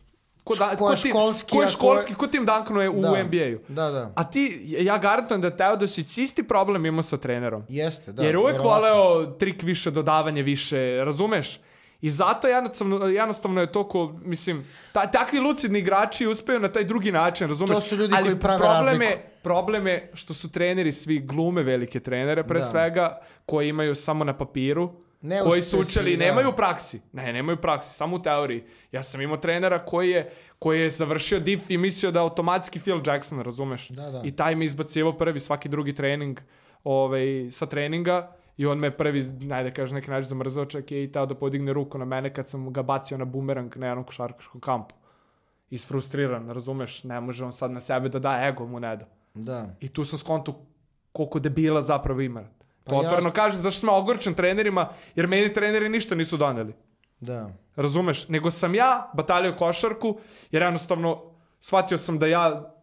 [0.43, 3.01] ko, da, Ko je tim- školski, ko je ko školski, ko Tim Duncan je u
[3.01, 3.09] Da.
[3.19, 3.59] NBA-u.
[3.67, 4.11] Da, da.
[4.15, 4.41] A ti,
[4.79, 7.63] ja garantujem da Teodosić isti problem ima sa trenerom.
[7.69, 8.23] Jeste, da.
[8.23, 8.89] Jer je uvek verovatno.
[8.89, 11.59] voleo trik više, dodavanje više, razumeš?
[12.01, 16.83] I zato jednostavno, jednostavno je to ko, mislim, ta, takvi lucidni igrači uspeju na taj
[16.83, 17.73] drugi način, razumeš?
[17.73, 19.03] To su ljudi Ali koji prave problem razliku.
[19.05, 22.65] Je, problem je što su treneri svi glume velike trenere, pre Da.
[22.65, 26.25] svega, koji imaju samo na papiru, Ne koji su učili, da.
[26.25, 27.01] nemaju praksi.
[27.13, 28.63] Ne, nemaju praksi, samo u teoriji.
[28.91, 32.79] Ja sam imao trenera koji je, koji je završio diff i mislio da je automatski
[32.79, 33.89] Phil Jackson, razumeš?
[33.89, 34.21] Da, da.
[34.25, 36.39] I taj me izbacivao prvi svaki drugi trening
[36.83, 41.11] ovaj, sa treninga i on me prvi, najde kažem, neki način zamrzao, čak je i
[41.11, 44.61] tao da podigne ruku na mene kad sam ga bacio na bumerang na jednom košarkaškom
[44.61, 44.95] kampu.
[45.69, 47.03] Isfrustriran, razumeš?
[47.03, 49.05] Ne može on sad na sebe da da, ego mu ne da.
[49.33, 49.75] Da.
[49.79, 50.65] I tu sam skonto
[51.11, 52.43] koliko debila zapravo ima.
[52.83, 53.31] To Pa otvoreno jasno.
[53.31, 56.73] kažem, zašto sam ogorčen trenerima, jer meni treneri ništa nisu doneli.
[57.19, 57.49] Da.
[57.75, 58.27] Razumeš?
[58.27, 60.17] Nego sam ja batalio košarku,
[60.51, 61.21] jer jednostavno
[61.59, 62.73] shvatio sam da ja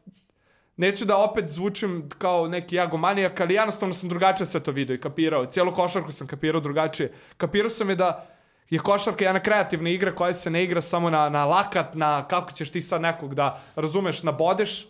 [0.77, 5.01] neću da opet zvučim kao neki jagomanijak, ali jednostavno sam drugačije sve to video i
[5.01, 5.47] kapirao.
[5.47, 7.13] Cijelu košarku sam kapirao drugačije.
[7.37, 8.27] Kapirao sam je da
[8.71, 12.53] je košarka jedna kreativna igra koja se ne igra samo na, na lakat, na kako
[12.53, 14.89] ćeš ti sad nekog da, razumeš, nabodeš.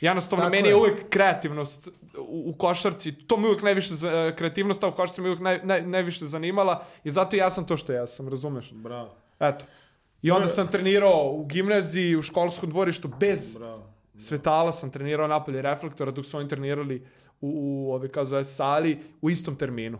[0.00, 0.70] Jednostavno, Tako meni je.
[0.70, 1.88] je uvijek kreativnost
[2.30, 5.60] u, u košarci, to mi uvijek najviše, za- e, kreativnost u košarci me uvijek naj,
[5.64, 8.72] naj, najviše zanimala i zato ja sam to što ja sam, razumeš?
[8.72, 9.64] Bravo, Eto.
[10.22, 13.82] I onda sam trenirao u gimnaziji, u školskom dvorištu, bez bravo.
[14.18, 17.06] svetala sam trenirao napolje reflektora dok su oni trenirali
[17.40, 17.50] u,
[17.86, 19.98] u ove, kao zove, sali u istom terminu.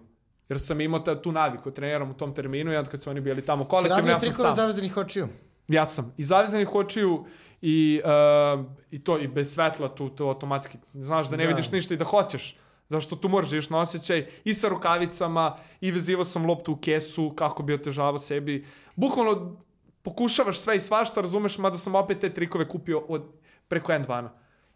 [0.49, 3.21] Jer sam imao ta, tu naviku, treniram u tom terminu i onda kad su oni
[3.21, 4.57] bili tamo Si kolektivno, radio ja sam trikove sam.
[4.57, 5.29] zavezanih očiju?
[5.69, 6.15] Ja sam.
[6.17, 7.25] I zavezanih očiju
[7.63, 10.79] i, uh, i to i bez svetla tu to automatski.
[10.95, 11.49] Znaš da ne Da.
[11.49, 12.57] vidiš ništa i da hoćeš.
[12.89, 16.77] Zašto tu moraš da ideš na osjećaj i sa rukavicama i vezivao sam loptu u
[16.77, 18.67] kesu kako bi otežavao sebi.
[18.97, 19.57] Bukvalno
[20.03, 23.23] pokušavaš sve i svašta, razumeš, mada sam opet te trikove kupio od,
[23.69, 24.29] preko N2.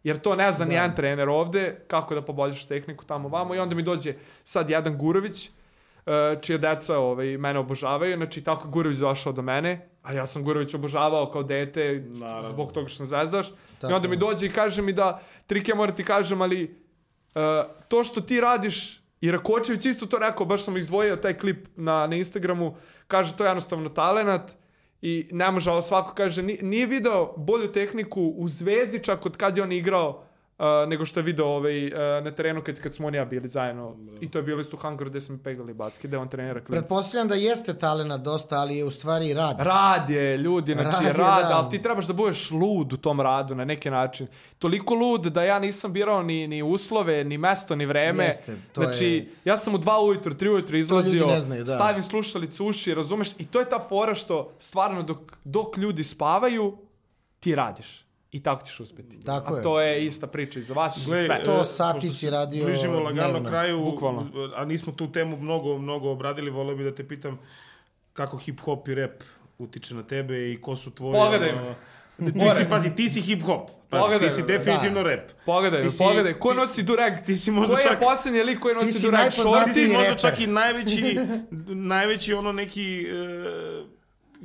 [0.04, 3.58] Jer to ne zna ni jedan trener ovde, kako da poboljšaš tehniku tamo vamo i
[3.58, 4.14] onda mi dođe
[4.44, 5.50] sad jedan Gurović,
[6.36, 10.74] čija deca ovaj, mene obožavaju, znači tako Gurović došao do mene, a ja sam Gurović
[10.74, 12.48] obožavao kao dete Naravno.
[12.48, 13.48] zbog toga što sam zvezdaš.
[13.48, 16.62] I Tako onda mi dođe i kaže mi da, Trike, moram ti kažem, ali
[17.34, 17.40] e,
[17.88, 22.06] to što ti radiš, i Rakočević isto to rekao, baš sam izdvojio taj klip na,
[22.06, 22.76] na Instagramu,
[23.06, 24.52] kaže to je jednostavno talenat
[25.02, 29.36] i ne može, ali svako kaže, ni- nije video bolju tehniku u Zvezdi čak od
[29.36, 30.24] kad je on igrao
[30.58, 31.92] uh, nego što je video ovaj, uh,
[32.24, 33.96] na terenu kad, kad smo on ja bili zajedno.
[34.20, 36.70] I to je bilo isto u Hangaru gde smo pegali basket, gde on trenira klinci.
[36.70, 39.56] Pretpostavljam da jeste talena dosta, ali je u stvari rad.
[39.58, 41.56] Rad je, ljudi, znači Rad rad, je, da.
[41.56, 44.26] ali ti trebaš da budeš lud u tom radu na neki način.
[44.58, 48.24] Toliko lud da ja nisam birao ni, ni uslove, ni mesto, ni vreme.
[48.24, 51.74] Jeste, to znači, je- ja sam u dva ujutro, tri ujutro izlazio, znaju, da.
[51.74, 53.28] stavim slušalicu uši, razumeš?
[53.38, 56.76] I to je ta fora što stvarno dok, dok ljudi spavaju,
[57.40, 58.03] ti radiš.
[58.34, 59.20] I tako ćeš uspeti.
[59.20, 59.62] Tako A je.
[59.62, 61.44] to je ista priča i za vas Gle, sve.
[61.44, 63.48] To sati si radio Bližimo lagano dnevno.
[63.48, 64.26] kraju, Bukvalno.
[64.56, 67.38] a nismo tu temu mnogo, mnogo obradili, voleo bi da te pitam
[68.12, 69.10] kako hip-hop i rap
[69.58, 71.14] utiče na tebe i ko su tvoji...
[71.14, 71.74] Pogledaj me.
[72.32, 73.66] Ti si, pazi, ti si hip-hop.
[73.90, 75.08] Pogledaj ti si definitivno da.
[75.10, 75.30] rap.
[75.46, 77.12] Pogledaj, Ti si- pogledaj, ko ti- nosi dureg?
[77.26, 80.40] ti si možda Koji je čak- posljednji lik koji nosi najpoznatiji Ti si možda čak
[80.40, 81.18] i najveći,
[81.68, 83.73] najveći ono neki e,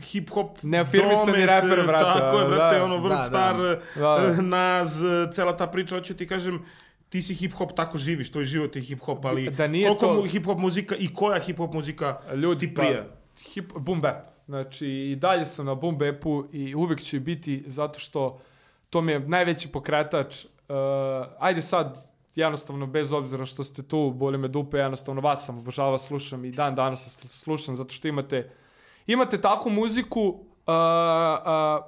[0.02, 2.50] hip-hop Neafirmisani reper, e, brate, Tako je, da.
[2.50, 3.24] brate, ono vrlo Da, da.
[3.24, 3.58] star,
[3.96, 4.42] Da, da.
[4.42, 6.66] Naz, e, cela ta priča, hoću ti kažem,
[7.10, 10.22] ti si hip-hop, tako živiš, tvoj život je hip-hop, ali Da nije koliko to- mu
[10.22, 13.04] hip-hop muzika i koja hip-hop muzika Ljudi, ti prija?
[13.04, 14.16] Pa, hip, boom bap.
[14.46, 18.40] Znači, i dalje sam na boom bapu i uvek će biti zato što
[18.90, 20.46] to mi je najveći pokretač.
[20.46, 20.76] Uh,
[21.40, 25.98] ajde sad, jednostavno, bez obzira što ste tu, boli me dupe, jednostavno vas sam obožavao,
[25.98, 28.50] slušam i dan danas slušam zato što imate
[29.14, 31.86] imate takvu muziku uh, uh,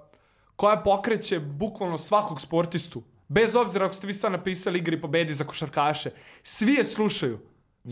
[0.55, 3.03] koja pokreće bukvalno svakog sportistu.
[3.27, 6.11] Bez obzira ako ste vi sad napisali igri pobedi za košarkaše.
[6.43, 7.39] Svi je slušaju.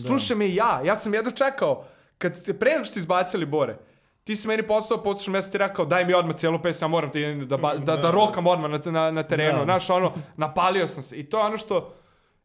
[0.07, 0.81] Slušam je i ja.
[0.85, 1.85] Ja sam jedno čekao.
[2.17, 3.77] Kad ste, pre nego što ste izbacili Bore,
[4.23, 6.89] ti si meni postao, poslušam, ja sam ti rekao, daj mi odmah cijelu pesmu, ja
[6.89, 9.57] moram ti da, ba- da, da rokam odmah na, na, na terenu.
[9.57, 9.63] Da.
[9.63, 11.19] Znaš, ono, napalio sam se.
[11.19, 11.93] I to je ono što,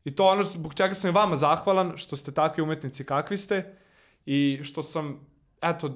[0.05, 3.39] i to je ono zbog čega sam i vama zahvalan, što ste takvi umetnici kakvi
[3.39, 3.77] ste
[4.27, 5.27] i što sam,
[5.63, 5.91] eto,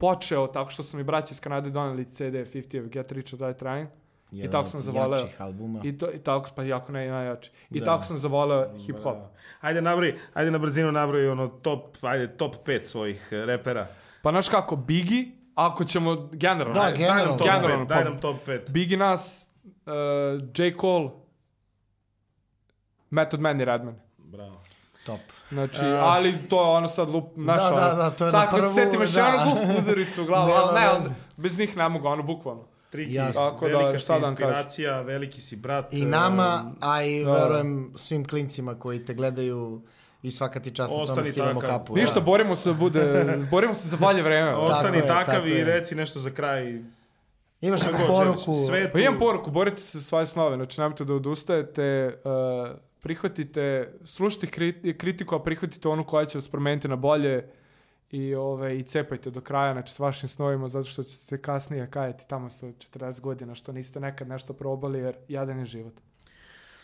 [0.00, 3.38] počeo tako što sam i braći iz Kanade doneli CD 50 of Get Rich or
[3.38, 3.86] Die Trying.
[4.32, 5.18] I Jedan tako od sam zavoleo.
[5.18, 5.80] jačih albuma.
[5.84, 7.50] I, to, i tako, pa jako ne, najjači.
[7.70, 7.86] I Da.
[7.86, 9.16] tako sam zavoleo hip hop.
[9.60, 13.86] Ajde, nabroji, ajde na brzinu nabroji ono top, ajde, top 5 svojih e, repera.
[14.22, 15.24] Pa znaš kako, Biggie,
[15.54, 16.74] ako ćemo generalno.
[16.74, 18.70] Da, ajde, Daj nam Generalno, top generalno, 5, daj pa- nam top 5.
[18.70, 19.92] Biggie nas, uh,
[20.56, 20.76] J.
[20.76, 21.10] Cole,
[23.10, 23.94] Method Man i Redman.
[24.18, 24.60] Bravo.
[25.06, 25.20] Top.
[25.48, 28.30] Znači, A- ali to je ono sad lup, znaš, Da, ono, da, da, to je
[28.30, 29.20] sad na se prvu, setim još da.
[29.20, 32.62] jednu glupu udaricu u glavu, ali ne, on, bez njih ne mogu, ono, bukvalno.
[32.90, 33.40] Triki, Jasno.
[33.50, 34.48] Tako da, velika si šta da vam kažem.
[34.48, 35.92] inspiracija, veliki si brat.
[35.92, 37.32] I nama, um, a i da.
[37.32, 39.82] verujem svim klincima koji te gledaju
[40.22, 41.94] i svaka ti čast na tome Ostani skidamo kapu.
[41.96, 42.24] Ništa, da.
[42.26, 44.54] borimo se, bude, borimo se za bolje vreme.
[44.56, 45.64] Ostani je, takav tako i je.
[45.64, 46.80] reci nešto za kraj.
[47.60, 48.54] Imaš neku poruku.
[48.92, 54.46] Pa imam poruku, borite se za svoje snove, znači nemojte da odustajete, uh, prihvatite, slušajte
[54.46, 57.50] kri- kritiku, a prihvatite onu koja će vas promeniti na bolje
[58.10, 61.90] i, ove, i cepajte do kraja, znači s vašim snovima, zato što ćete se kasnije
[61.90, 65.94] kajati tamo sa 40 godina, što niste nekad nešto probali, jer jadan je život.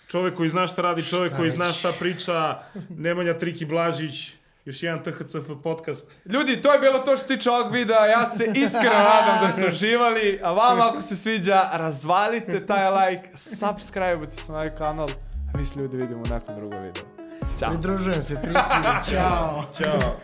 [0.08, 2.58] Čovjek koji zna šta radi, čovjek Šta koji zna šta priča,
[2.88, 6.20] Nemanja Triki Blažić, još jedan THCF podcast.
[6.24, 9.48] Ljudi, to je bilo to što se tiče ovog videa, ja se iskreno nadam da
[9.52, 15.08] ste uživali, a vama ako se sviđa, razvalite taj like, subscribe-ujte se na ovaj kanal,
[15.56, 17.02] Mi se ljudi vidimo nakon drugog videa.
[17.58, 17.70] Ćao.
[17.70, 18.52] Pridružujem se, tri,
[19.10, 19.64] čao.
[19.78, 20.16] čao.